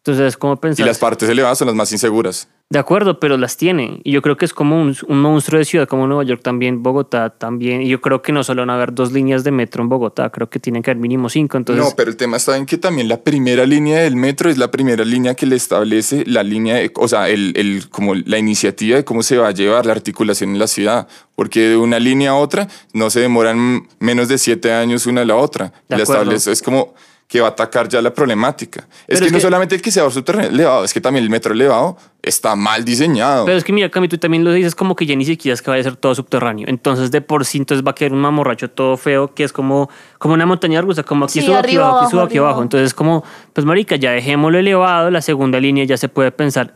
entonces 0.05 0.27
es 0.27 0.37
como 0.37 0.53
Y 0.53 0.57
pensar 0.57 0.85
las 0.85 0.99
partes 0.99 1.27
elevadas 1.27 1.57
son 1.57 1.65
las 1.67 1.75
más 1.75 1.91
inseguras. 1.91 2.47
de 2.69 2.77
acuerdo 2.79 3.19
pero 3.19 3.37
las 3.37 3.57
tiene 3.57 4.01
y 4.03 4.11
yo 4.11 4.21
creo 4.21 4.37
que 4.37 4.45
es 4.45 4.53
como 4.53 4.79
un, 4.79 4.95
un 5.07 5.19
monstruo 5.21 5.57
de 5.57 5.65
ciudad 5.65 5.87
como 5.87 6.05
Nueva 6.05 6.23
York 6.23 6.41
también 6.43 6.83
Bogotá 6.83 7.31
también 7.31 7.81
y 7.81 7.87
yo 7.89 8.01
creo 8.01 8.21
que 8.21 8.31
no 8.31 8.43
solo 8.43 8.61
van 8.61 8.69
a 8.69 8.75
haber 8.75 8.93
dos 8.93 9.11
líneas 9.11 9.43
de 9.43 9.51
metro 9.51 9.81
en 9.83 9.89
Bogotá 9.89 10.29
creo 10.29 10.47
que 10.49 10.59
tienen 10.59 10.83
que 10.83 10.91
haber 10.91 11.01
mínimo 11.01 11.27
cinco 11.29 11.57
entonces 11.57 11.83
no, 11.83 11.91
pero 11.95 12.09
el 12.11 12.17
tema 12.17 12.37
está 12.37 12.55
en 12.57 12.65
que 12.67 12.77
también 12.77 13.07
la 13.07 13.23
primera 13.23 13.65
línea 13.65 13.99
del 14.01 14.15
metro 14.15 14.49
es 14.49 14.57
la 14.59 14.69
primera 14.69 15.03
línea 15.05 15.33
que 15.35 15.45
le 15.47 15.55
establece 15.55 16.23
la 16.27 16.43
línea, 16.43 16.75
de- 16.75 16.91
o 16.95 17.07
sea, 17.07 17.29
el, 17.29 17.53
el- 17.55 17.89
como 17.89 18.13
la 18.13 18.37
iniciativa 18.37 18.97
de 18.97 19.03
cómo 19.05 19.23
se 19.23 19.37
va 19.37 19.47
a 19.47 19.51
llevar 19.51 19.85
la 19.87 19.93
articulación 19.93 20.51
en 20.51 20.59
la 20.59 20.67
ciudad. 20.67 21.07
Porque 21.35 21.69
de 21.69 21.77
una 21.77 21.99
línea 21.99 22.31
a 22.31 22.35
otra 22.35 22.67
no 22.93 23.09
se 23.09 23.19
demoran 23.19 23.87
menos 23.99 24.27
de 24.27 24.37
siete 24.37 24.71
años 24.71 25.05
una 25.05 25.21
a 25.21 25.25
la 25.25 25.35
otra. 25.35 25.65
De 25.89 25.97
La 25.97 26.03
acuerdo. 26.03 26.21
establece, 26.21 26.51
es 26.51 26.61
como 26.61 26.93
que 27.27 27.41
va 27.41 27.47
a 27.47 27.49
atacar 27.51 27.87
ya 27.89 28.01
la 28.03 28.13
problemática. 28.13 28.81
Es 28.81 28.87
Pero 29.07 29.19
que 29.21 29.25
es 29.25 29.31
no 29.31 29.37
que- 29.37 29.41
solamente 29.41 29.75
el 29.75 29.81
que 29.81 29.89
sea 29.89 30.07
subterráneo 30.11 30.49
elevado, 30.51 30.83
es 30.85 30.93
que 30.93 31.01
también 31.01 31.23
el 31.23 31.29
metro 31.31 31.53
elevado 31.53 31.97
está 32.21 32.55
mal 32.55 32.85
diseñado. 32.85 33.45
Pero 33.45 33.57
es 33.57 33.63
que 33.63 33.73
mira, 33.73 33.89
Cami, 33.89 34.07
tú 34.07 34.19
también 34.19 34.43
lo 34.43 34.51
dices 34.51 34.75
como 34.75 34.95
que 34.95 35.07
ya 35.07 35.15
ni 35.15 35.25
siquiera 35.25 35.55
es 35.55 35.61
que 35.63 35.71
vaya 35.71 35.81
a 35.81 35.83
ser 35.85 35.95
todo 35.95 36.13
subterráneo. 36.13 36.67
Entonces, 36.69 37.09
de 37.09 37.21
por 37.21 37.43
sí, 37.45 37.57
entonces 37.57 37.83
va 37.85 37.91
a 37.91 37.95
quedar 37.95 38.13
un 38.13 38.19
mamorracho 38.19 38.69
todo 38.69 38.95
feo, 38.95 39.33
que 39.33 39.43
es 39.43 39.51
como, 39.51 39.89
como 40.19 40.35
una 40.35 40.45
montaña 40.45 40.81
rusa, 40.81 41.01
como 41.01 41.25
aquí 41.25 41.39
Sí, 41.39 41.45
subo, 41.47 41.57
aquí 41.57 41.75
abajo, 41.77 41.89
aquí 41.89 41.97
abajo, 41.97 42.09
subo, 42.11 42.21
aquí 42.21 42.33
arriba. 42.33 42.45
abajo. 42.47 42.61
Entonces, 42.61 42.93
como, 42.93 43.23
pues 43.53 43.65
marica, 43.65 43.95
ya 43.95 44.11
dejémoslo 44.11 44.59
elevado, 44.59 45.09
la 45.09 45.21
segunda 45.21 45.59
línea 45.59 45.83
ya 45.83 45.97
se 45.97 46.09
puede 46.09 46.31
pensar, 46.31 46.75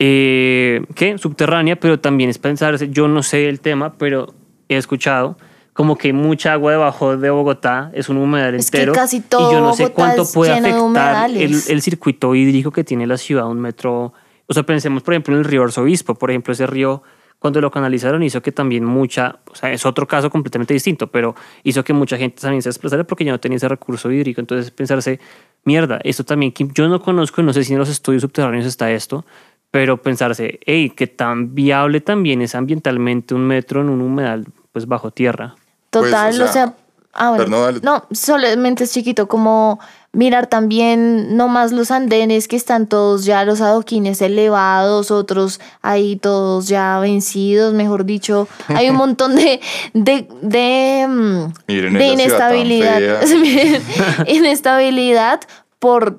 eh, 0.00 0.82
¿qué? 0.96 1.18
Subterránea, 1.18 1.76
pero 1.76 2.00
también 2.00 2.30
es 2.30 2.38
pensarse, 2.38 2.88
yo 2.90 3.06
no 3.06 3.22
sé 3.22 3.48
el 3.48 3.60
tema, 3.60 3.94
pero 3.96 4.34
he 4.68 4.76
escuchado 4.76 5.36
como 5.74 5.98
que 5.98 6.12
mucha 6.12 6.52
agua 6.52 6.70
debajo 6.70 7.16
de 7.16 7.30
Bogotá 7.30 7.90
es 7.94 8.08
un 8.08 8.16
humedal 8.16 8.54
Es 8.54 8.70
que 8.70 8.78
entero 8.78 8.92
casi 8.92 9.20
todo 9.20 9.50
y 9.50 9.54
yo 9.54 9.60
no 9.60 9.74
sé 9.74 9.90
cuánto 9.90 10.24
puede 10.24 10.52
afectar 10.52 11.30
el, 11.30 11.82
circuito 11.82 12.34
hídrico 12.34 12.70
que 12.70 12.84
tiene 12.84 13.06
la 13.06 13.18
ciudad, 13.18 13.48
un 13.48 13.60
metro. 13.60 14.12
O 14.46 14.54
sea, 14.54 14.62
pensemos, 14.62 15.02
por 15.02 15.14
ejemplo, 15.14 15.34
en 15.34 15.40
el 15.40 15.44
río 15.44 15.64
Arzobispo. 15.64 16.14
Por 16.14 16.30
ejemplo, 16.30 16.52
ese 16.52 16.68
río, 16.68 17.02
cuando 17.40 17.60
lo 17.60 17.72
canalizaron, 17.72 18.22
hizo 18.22 18.40
que 18.40 18.52
también 18.52 18.84
mucha. 18.84 19.40
O 19.50 19.56
sea, 19.56 19.72
es 19.72 19.84
otro 19.84 20.06
caso 20.06 20.30
completamente 20.30 20.72
distinto, 20.72 21.08
pero 21.08 21.34
hizo 21.64 21.82
que 21.82 21.92
mucha 21.92 22.16
gente 22.16 22.40
también 22.40 22.62
se 22.62 22.68
desplazara 22.68 23.02
porque 23.02 23.24
ya 23.24 23.32
no 23.32 23.40
tenía 23.40 23.56
ese 23.56 23.68
recurso 23.68 24.12
hídrico. 24.12 24.40
Entonces, 24.40 24.70
pensarse, 24.70 25.18
mierda, 25.64 25.98
esto 26.04 26.22
también, 26.22 26.52
que 26.52 26.68
yo 26.72 26.88
no 26.88 27.02
conozco, 27.02 27.42
no 27.42 27.52
sé 27.52 27.64
si 27.64 27.72
en 27.72 27.80
los 27.80 27.88
estudios 27.88 28.22
subterráneos 28.22 28.64
está 28.64 28.92
esto, 28.92 29.24
pero 29.72 30.00
pensarse, 30.00 30.60
hey, 30.66 30.90
que 30.90 31.08
tan 31.08 31.52
viable 31.56 32.00
también 32.00 32.42
es 32.42 32.54
ambientalmente 32.54 33.34
un 33.34 33.44
metro 33.44 33.80
en 33.80 33.88
un 33.88 34.02
humedal 34.02 34.46
pues 34.70 34.86
bajo 34.86 35.10
tierra. 35.10 35.56
Total, 36.02 36.36
Pues, 36.36 36.40
o 36.40 36.44
o 36.44 36.52
sea, 36.52 36.74
ah, 37.12 37.30
bueno. 37.30 37.44
pero 37.44 37.50
no, 37.50 37.62
dale. 37.62 37.80
no, 37.82 38.04
solamente 38.12 38.84
es 38.84 38.92
chiquito, 38.92 39.28
como 39.28 39.78
mirar 40.12 40.46
también 40.46 41.36
no 41.36 41.48
más 41.48 41.72
los 41.72 41.90
andenes 41.90 42.46
que 42.48 42.56
están 42.56 42.86
todos 42.86 43.24
ya 43.24 43.44
los 43.44 43.60
adoquines 43.60 44.22
elevados, 44.22 45.10
otros 45.10 45.60
ahí 45.82 46.16
todos 46.16 46.68
ya 46.68 46.98
vencidos, 47.00 47.74
mejor 47.74 48.04
dicho, 48.04 48.48
hay 48.68 48.90
un 48.90 48.96
montón 48.96 49.34
de 49.34 49.60
de, 49.92 50.28
de, 50.40 51.06
mm, 51.08 51.52
Miren 51.66 51.94
de 51.94 52.06
inestabilidad, 52.06 53.00
inestabilidad 54.26 55.40
por 55.78 56.18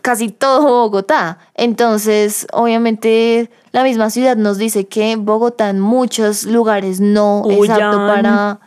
casi 0.00 0.30
todo 0.30 0.62
Bogotá. 0.62 1.38
Entonces, 1.54 2.46
obviamente, 2.52 3.50
la 3.72 3.84
misma 3.84 4.10
ciudad 4.10 4.36
nos 4.36 4.58
dice 4.58 4.86
que 4.86 5.16
Bogotá 5.16 5.68
en 5.68 5.80
muchos 5.80 6.44
lugares 6.44 7.00
no 7.00 7.44
es 7.48 7.70
apto 7.70 7.98
para, 7.98 8.60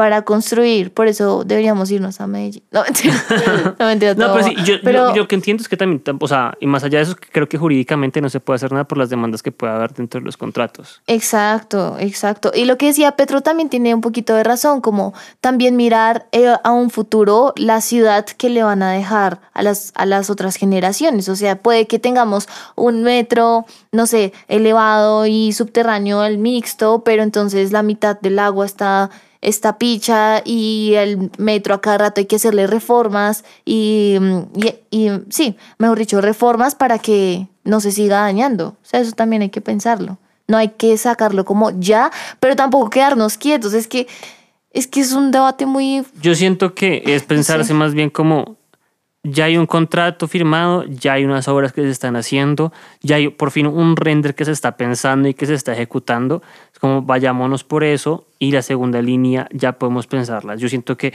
para 0.00 0.22
construir. 0.22 0.94
Por 0.94 1.08
eso 1.08 1.44
deberíamos 1.44 1.90
irnos 1.90 2.22
a 2.22 2.26
Medellín. 2.26 2.62
No, 2.70 2.82
mentira. 2.84 3.14
No, 3.78 3.84
mentira, 3.84 4.14
No, 4.14 4.32
pero 4.32 4.44
sí, 4.46 4.54
va. 4.56 4.64
yo, 4.64 4.74
Pero- 4.82 5.08
yo, 5.10 5.14
yo 5.16 5.28
que 5.28 5.34
entiendo 5.34 5.60
es 5.60 5.68
que 5.68 5.76
también, 5.76 6.02
tam- 6.02 6.16
o 6.20 6.26
sea, 6.26 6.54
y 6.58 6.66
más 6.66 6.82
allá 6.84 7.00
de 7.00 7.04
eso, 7.04 7.16
creo 7.32 7.46
que 7.50 7.58
jurídicamente 7.58 8.22
no 8.22 8.30
se 8.30 8.40
puede 8.40 8.56
hacer 8.56 8.72
nada 8.72 8.84
por 8.84 8.96
las 8.96 9.10
demandas 9.10 9.42
que 9.42 9.52
pueda 9.52 9.76
haber 9.76 9.92
dentro 9.92 10.18
de 10.20 10.24
los 10.24 10.38
contratos. 10.38 11.02
Exacto, 11.06 11.96
exacto. 11.98 12.50
Y 12.54 12.64
lo 12.64 12.78
que 12.78 12.86
decía 12.86 13.12
Petro 13.12 13.42
también 13.42 13.68
tiene 13.68 13.94
un 13.94 14.00
poquito 14.00 14.34
de 14.34 14.42
razón, 14.42 14.80
como 14.80 15.12
también 15.42 15.76
mirar 15.76 16.28
eh, 16.32 16.54
a 16.64 16.70
un 16.72 16.88
futuro 16.88 17.52
la 17.56 17.82
ciudad 17.82 18.24
que 18.24 18.48
le 18.48 18.62
van 18.62 18.82
a 18.82 18.92
dejar 18.92 19.40
a 19.52 19.62
las, 19.62 19.92
a 19.96 20.06
las 20.06 20.30
otras 20.30 20.56
generaciones. 20.56 21.28
O 21.28 21.36
sea, 21.36 21.56
puede 21.60 21.86
que 21.86 21.98
tengamos 21.98 22.48
un 22.74 23.02
metro, 23.02 23.66
no 23.92 24.06
sé, 24.06 24.32
elevado 24.48 25.26
y 25.26 25.52
subterráneo 25.52 26.20
al 26.20 26.38
mixto, 26.38 27.02
pero 27.04 27.22
entonces 27.22 27.70
la 27.70 27.82
mitad 27.82 28.18
del 28.18 28.38
agua 28.38 28.64
está 28.64 29.10
está 29.42 29.78
picha 29.78 30.42
y 30.44 30.92
el 30.96 31.30
metro 31.38 31.74
a 31.74 31.80
cada 31.80 31.98
rato 31.98 32.20
hay 32.20 32.26
que 32.26 32.36
hacerle 32.36 32.66
reformas 32.66 33.44
y, 33.64 34.16
mm, 34.20 34.42
y, 34.54 34.74
y, 34.90 35.10
sí, 35.30 35.56
mejor 35.78 35.98
dicho, 35.98 36.20
reformas 36.20 36.74
para 36.74 36.98
que 36.98 37.48
no 37.64 37.80
se 37.80 37.92
siga 37.92 38.20
dañando. 38.20 38.76
O 38.82 38.84
sea, 38.84 39.00
eso 39.00 39.12
también 39.12 39.42
hay 39.42 39.50
que 39.50 39.60
pensarlo. 39.60 40.18
No 40.48 40.56
hay 40.56 40.70
que 40.70 40.96
sacarlo 40.98 41.44
como 41.44 41.70
ya, 41.78 42.10
pero 42.40 42.56
tampoco 42.56 42.90
quedarnos 42.90 43.38
quietos. 43.38 43.72
Es 43.72 43.86
que 43.86 44.06
es 44.72 44.86
que 44.86 45.00
es 45.00 45.12
un 45.12 45.30
debate 45.30 45.66
muy 45.66 46.04
Yo 46.20 46.34
siento 46.34 46.74
que 46.74 47.02
es 47.04 47.24
pensarse 47.24 47.68
Sí. 47.68 47.74
más 47.74 47.92
bien 47.94 48.10
como 48.10 48.56
ya 49.22 49.44
hay 49.44 49.56
un 49.58 49.66
contrato 49.66 50.28
firmado, 50.28 50.84
ya 50.84 51.14
hay 51.14 51.24
unas 51.24 51.46
obras 51.48 51.72
que 51.72 51.82
se 51.82 51.90
están 51.90 52.16
haciendo, 52.16 52.72
ya 53.02 53.16
hay 53.16 53.28
por 53.28 53.50
fin 53.50 53.66
un 53.66 53.96
render 53.96 54.34
que 54.34 54.44
se 54.46 54.52
está 54.52 54.76
pensando 54.76 55.28
y 55.28 55.34
que 55.34 55.44
se 55.46 55.54
está 55.54 55.72
ejecutando. 55.72 56.42
Como 56.80 57.02
vayámonos 57.02 57.64
por 57.64 57.84
eso 57.84 58.26
y 58.38 58.52
la 58.52 58.62
segunda 58.62 59.02
línea 59.02 59.48
ya 59.52 59.72
podemos 59.72 60.06
pensarla. 60.06 60.56
Yo 60.56 60.68
siento 60.68 60.96
que 60.96 61.12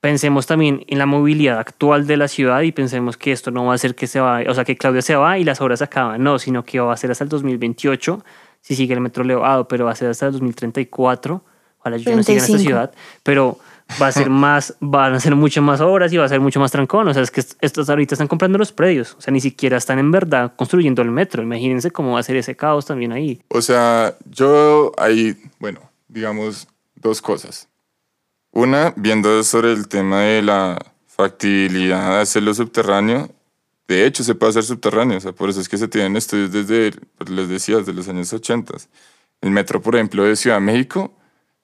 pensemos 0.00 0.46
también 0.46 0.84
en 0.88 0.98
la 0.98 1.06
movilidad 1.06 1.58
actual 1.60 2.08
de 2.08 2.16
la 2.16 2.26
ciudad 2.26 2.62
y 2.62 2.72
pensemos 2.72 3.16
que 3.16 3.30
esto 3.30 3.52
no 3.52 3.66
va 3.66 3.74
a 3.74 3.78
ser 3.78 3.94
que 3.94 4.08
se 4.08 4.18
va, 4.18 4.40
o 4.48 4.54
sea, 4.54 4.64
que 4.64 4.76
Claudia 4.76 5.00
se 5.00 5.14
va 5.14 5.38
y 5.38 5.44
las 5.44 5.60
obras 5.60 5.80
acaban, 5.80 6.22
no, 6.24 6.40
sino 6.40 6.64
que 6.64 6.80
va 6.80 6.92
a 6.92 6.96
ser 6.96 7.12
hasta 7.12 7.22
el 7.22 7.30
2028 7.30 8.24
si 8.60 8.74
sigue 8.74 8.94
el 8.94 9.00
metro 9.00 9.22
elevado, 9.22 9.68
pero 9.68 9.84
va 9.84 9.92
a 9.92 9.94
ser 9.94 10.10
hasta 10.10 10.26
el 10.26 10.32
2034. 10.32 11.44
Ojalá 11.78 11.96
yo 11.96 12.16
no 12.16 12.22
siga 12.22 12.32
en 12.32 12.38
esta 12.38 12.46
35. 12.46 12.58
ciudad, 12.58 12.92
pero 13.22 13.58
va 14.00 14.06
a 14.08 14.12
ser 14.12 14.30
más, 14.30 14.74
van 14.80 15.14
a 15.14 15.20
ser 15.20 15.34
muchas 15.34 15.62
más 15.64 15.80
obras 15.80 16.12
y 16.12 16.16
va 16.16 16.24
a 16.24 16.28
ser 16.28 16.40
mucho 16.40 16.60
más 16.60 16.70
trancón. 16.70 17.08
O 17.08 17.14
sea, 17.14 17.22
es 17.22 17.30
que 17.30 17.40
est- 17.40 17.54
estos 17.60 17.88
ahorita 17.90 18.14
están 18.14 18.28
comprando 18.28 18.58
los 18.58 18.72
predios, 18.72 19.14
o 19.18 19.20
sea, 19.20 19.32
ni 19.32 19.40
siquiera 19.40 19.76
están 19.76 19.98
en 19.98 20.10
verdad 20.10 20.52
construyendo 20.56 21.02
el 21.02 21.10
metro. 21.10 21.42
Imagínense 21.42 21.90
cómo 21.90 22.12
va 22.12 22.20
a 22.20 22.22
ser 22.22 22.36
ese 22.36 22.54
caos 22.56 22.86
también 22.86 23.12
ahí. 23.12 23.40
O 23.48 23.60
sea, 23.62 24.16
yo 24.30 24.92
ahí, 24.98 25.36
bueno, 25.58 25.80
digamos 26.08 26.68
dos 26.96 27.20
cosas. 27.22 27.68
Una, 28.52 28.92
viendo 28.96 29.42
sobre 29.44 29.72
el 29.72 29.88
tema 29.88 30.20
de 30.22 30.42
la 30.42 30.78
factibilidad 31.06 32.16
de 32.16 32.20
hacerlo 32.22 32.52
subterráneo, 32.54 33.30
de 33.88 34.06
hecho 34.06 34.22
se 34.24 34.34
puede 34.34 34.50
hacer 34.50 34.64
subterráneo, 34.64 35.18
o 35.18 35.20
sea, 35.20 35.32
por 35.32 35.48
eso 35.50 35.60
es 35.60 35.68
que 35.68 35.78
se 35.78 35.88
tienen 35.88 36.16
estudios 36.16 36.52
desde, 36.52 36.92
pues, 37.18 37.30
les 37.30 37.48
decía, 37.48 37.76
desde 37.78 37.92
los 37.92 38.08
años 38.08 38.32
80. 38.32 38.74
El 39.40 39.50
metro, 39.50 39.80
por 39.80 39.94
ejemplo, 39.96 40.24
de 40.24 40.36
Ciudad 40.36 40.56
de 40.56 40.60
México 40.62 41.12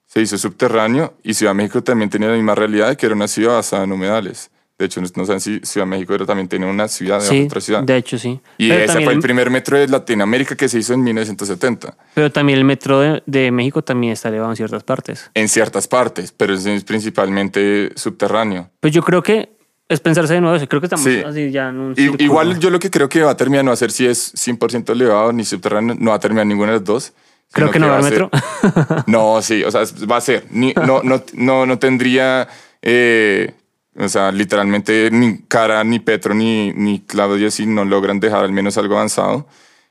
se 0.08 0.20
hizo 0.20 0.36
subterráneo 0.36 1.14
y 1.22 1.34
Ciudad 1.34 1.52
de 1.52 1.56
México 1.58 1.82
también 1.84 2.10
tenía 2.10 2.28
la 2.28 2.34
misma 2.34 2.56
realidad 2.56 2.88
de 2.88 2.96
que 2.96 3.06
era 3.06 3.14
una 3.14 3.28
ciudad 3.28 3.54
basada 3.54 3.84
en 3.84 3.92
humedales. 3.92 4.50
De 4.78 4.86
hecho, 4.86 5.00
no, 5.00 5.08
saben 5.26 5.40
si 5.40 5.58
Ciudad 5.64 5.86
de 5.86 5.90
México 5.90 6.14
era, 6.14 6.24
también 6.24 6.46
tenía 6.48 6.68
una 6.68 6.86
ciudad 6.88 7.18
de 7.20 7.26
Sí, 7.26 7.42
otra 7.46 7.60
ciudad. 7.60 7.82
de 7.82 7.96
hecho 7.96 8.16
sí. 8.16 8.40
y 8.58 8.68
pero, 8.68 8.78
ese 8.84 8.86
también 8.86 9.04
fue 9.06 9.14
el 9.14 9.20
primer 9.20 9.50
metro 9.50 9.76
de 9.76 9.88
Latinoamérica 9.88 10.54
que 10.56 10.68
se 10.68 10.78
hizo 10.78 10.94
en 10.94 11.02
1970. 11.02 11.96
pero 12.14 12.30
también 12.32 12.58
el 12.58 12.64
metro 12.64 13.00
de, 13.00 13.22
de 13.26 13.50
México 13.50 13.82
también 13.82 14.12
está 14.14 14.28
elevado 14.28 14.50
en 14.52 14.56
ciertas 14.56 14.84
partes. 14.84 15.30
en 15.34 15.48
ciertas 15.48 15.88
partes, 15.88 16.32
pero 16.34 16.54
es 16.54 16.84
principalmente 16.84 17.90
subterráneo. 17.96 18.70
Pues 18.80 18.92
yo 18.92 19.02
creo 19.02 19.22
que 19.22 19.50
es 19.88 20.00
pensarse 20.00 20.34
de 20.34 20.40
nuevo 20.42 20.54
eso. 20.56 20.68
Creo 20.68 20.80
que 20.80 20.86
estamos 20.86 21.04
Sí. 21.04 21.22
así 21.26 21.50
ya 21.50 21.70
en 21.70 21.78
un 21.78 21.94
igual 22.18 22.58
yo 22.60 22.70
lo 22.70 22.78
que 22.78 22.90
creo 22.90 23.08
que 23.08 23.22
va 23.22 23.32
a 23.32 23.36
terminar 23.36 23.64
no 23.64 23.70
va 23.70 23.74
a 23.74 23.76
ser 23.76 23.90
si 23.90 24.06
es 24.06 24.32
100% 24.34 24.92
elevado 24.92 25.32
ni 25.32 25.44
subterráneo, 25.44 25.96
no 25.98 26.10
va 26.10 26.16
a 26.16 26.20
terminar 26.20 26.46
ninguna 26.46 26.72
de 26.72 26.78
las 26.78 26.84
dos. 26.84 27.12
Creo 27.52 27.70
que 27.70 27.78
no 27.78 27.88
va 27.88 27.98
a 27.98 28.02
ser- 28.02 28.12
metro. 28.12 28.30
No, 29.06 29.40
sí, 29.42 29.64
o 29.64 29.70
sea, 29.70 29.82
va 30.10 30.16
a 30.18 30.20
ser. 30.20 30.46
Ni, 30.50 30.72
no, 30.74 31.02
no, 31.02 31.22
no, 31.34 31.66
no 31.66 31.78
tendría, 31.78 32.46
eh, 32.82 33.54
o 33.96 34.08
sea, 34.08 34.30
literalmente 34.32 35.10
ni 35.10 35.38
Cara, 35.42 35.82
ni 35.84 35.98
Petro, 35.98 36.34
ni, 36.34 36.72
ni 36.72 37.00
Claudia 37.00 37.50
si 37.50 37.66
no 37.66 37.84
logran 37.84 38.20
dejar 38.20 38.44
al 38.44 38.52
menos 38.52 38.76
algo 38.78 38.96
avanzado. 38.96 39.46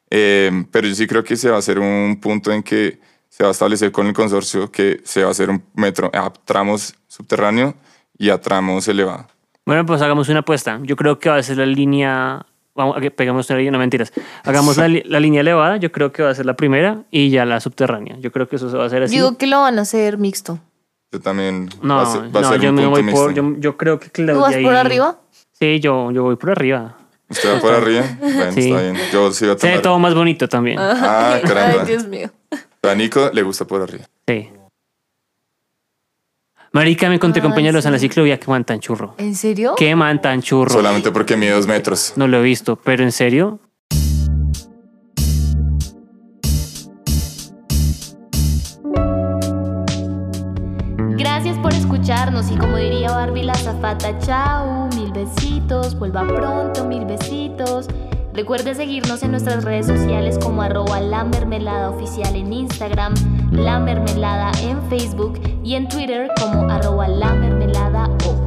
Eh, 0.10 0.66
pero 0.72 0.88
yo 0.88 0.96
sí 0.96 1.08
creo 1.08 1.24
que 1.24 1.36
se 1.36 1.50
va 1.50 1.58
a 1.58 1.60
hacer 1.60 1.80
un 1.80 2.20
punto 2.22 2.52
en 2.52 2.64
que 2.64 3.00
se 3.30 3.44
va 3.44 3.50
a 3.50 3.52
establecer 3.52 3.92
con 3.92 4.08
el 4.08 4.14
consorcio 4.14 4.72
que 4.72 5.02
se 5.04 5.22
va 5.22 5.28
a 5.28 5.32
hacer 5.32 5.50
un 5.50 5.64
metro 5.74 6.10
a 6.14 6.32
tramos 6.32 6.96
subterráneo 7.08 7.76
y 8.18 8.30
a 8.30 8.40
tramos 8.40 8.88
elevado. 8.88 9.28
Bueno, 9.66 9.86
pues 9.86 10.02
hagamos 10.02 10.30
una 10.30 10.40
apuesta. 10.40 10.80
Yo 10.84 10.96
creo 10.96 11.20
que 11.20 11.30
va 11.30 11.36
a 11.38 11.44
ser 11.44 11.58
la 11.58 11.66
línea. 11.66 12.46
Vamos 12.78 12.96
a 12.96 13.02
que 13.02 13.12
pegamos 13.12 13.50
una 13.50 13.58
línea, 13.58 13.72
no 13.72 13.80
mentiras. 13.80 14.14
Hagamos 14.44 14.78
la, 14.78 14.88
la 14.88 15.20
línea 15.20 15.42
elevada, 15.42 15.78
yo 15.78 15.92
creo 15.92 16.12
que 16.14 16.22
va 16.24 16.30
a 16.30 16.36
ser 16.36 16.46
la 16.46 16.56
primera 16.56 17.04
y 17.12 17.30
ya 17.32 17.44
la 17.44 17.60
subterránea. 17.60 18.16
Yo 18.20 18.32
creo 18.32 18.48
que 18.48 18.56
eso 18.58 18.70
se 18.70 18.78
va 18.78 18.84
a 18.84 18.88
hacer 18.88 19.04
así. 19.04 19.16
digo 19.16 19.36
que 19.38 19.48
lo 19.48 19.62
van 19.62 19.80
a 19.80 19.82
hacer 19.82 20.18
mixto. 20.20 20.60
Yo 21.12 21.20
también 21.20 21.70
no, 21.82 21.96
va 21.96 22.02
a 22.04 22.06
ser, 22.06 22.22
va 22.36 22.40
a 22.40 22.44
no, 22.44 22.50
ser 22.52 22.62
yo 22.62 22.72
me 22.74 22.86
voy 22.86 23.04
por. 23.12 23.34
Yo, 23.34 23.56
yo 23.58 23.76
creo 23.78 24.00
que 24.00 24.08
¿Tú 24.10 24.22
Claudia. 24.24 24.42
vas 24.42 24.54
por 24.54 24.74
y- 24.74 24.76
arriba? 24.78 25.18
Sí, 25.54 25.80
yo, 25.80 26.12
yo 26.12 26.24
voy 26.24 26.36
por 26.36 26.52
arriba. 26.52 26.96
¿Usted 27.30 27.56
va 27.56 27.60
por 27.60 27.74
arriba? 27.74 28.04
Bueno, 28.20 28.52
Sí. 28.54 28.70
está 28.70 28.82
bien. 28.82 28.96
Yo 29.12 29.32
sí 29.34 29.46
voy 29.46 29.56
a 29.56 29.58
Se 29.58 29.68
ve 29.68 29.74
tomar. 29.74 29.82
todo 29.82 30.00
más 30.00 30.14
bonito 30.14 30.48
también. 30.48 30.78
Ah, 30.80 31.40
caramba. 31.46 31.82
Ay, 31.82 31.88
Dios 31.88 32.08
mío. 32.08 32.30
A 32.84 32.94
Nico 32.96 33.30
le 33.34 33.42
gusta 33.42 33.66
por 33.66 33.82
arriba. 33.82 34.06
Sí. 34.28 34.50
Marica, 36.74 37.10
me 37.10 37.16
encontré 37.16 37.42
con 37.42 37.52
Ay, 37.52 37.56
Peña 37.58 37.72
Lozano 37.72 37.90
en 37.90 37.94
la 37.94 38.00
sí. 38.00 38.08
ciclovía. 38.10 38.40
Qué 38.40 38.48
man 38.50 38.64
tan 38.66 38.80
churro. 38.80 39.16
¿En 39.18 39.36
serio? 39.36 39.76
Qué 39.78 39.96
man 39.96 40.22
tan 40.22 40.42
churro. 40.42 40.72
Solamente 40.72 41.12
porque 41.12 41.38
mide 41.38 41.52
dos 41.52 41.68
metros. 41.68 42.14
No 42.16 42.28
lo 42.28 42.40
he 42.40 42.44
visto, 42.44 42.76
pero 42.76 43.04
en 43.04 43.12
serio. 43.12 43.60
Gracias 51.18 51.58
por 51.60 51.74
escucharnos 51.74 52.52
y 52.52 52.56
como 52.58 52.78
diría 52.78 53.12
Barbie 53.12 53.44
la 53.44 53.56
zafata, 53.56 54.18
chao, 54.20 54.88
mil 54.96 55.12
besitos, 55.12 55.98
vuelva 55.98 56.26
pronto, 56.28 56.86
mil 56.86 57.06
besitos. 57.06 57.88
Recuerde 58.38 58.76
seguirnos 58.76 59.24
en 59.24 59.32
nuestras 59.32 59.64
redes 59.64 59.88
sociales 59.88 60.38
como 60.38 60.62
arroba 60.62 61.00
la 61.02 61.24
mermelada 61.24 61.90
oficial 61.90 62.36
en 62.36 62.54
Instagram, 62.54 63.16
la 63.52 63.80
mermelada 63.80 64.52
en 64.62 64.80
Facebook 64.92 65.42
y 65.64 65.74
en 65.74 65.88
Twitter 65.88 66.30
como 66.40 66.70
arroba 66.70 67.08
la 67.08 67.34
mermelada 67.34 68.08
o. 68.28 68.47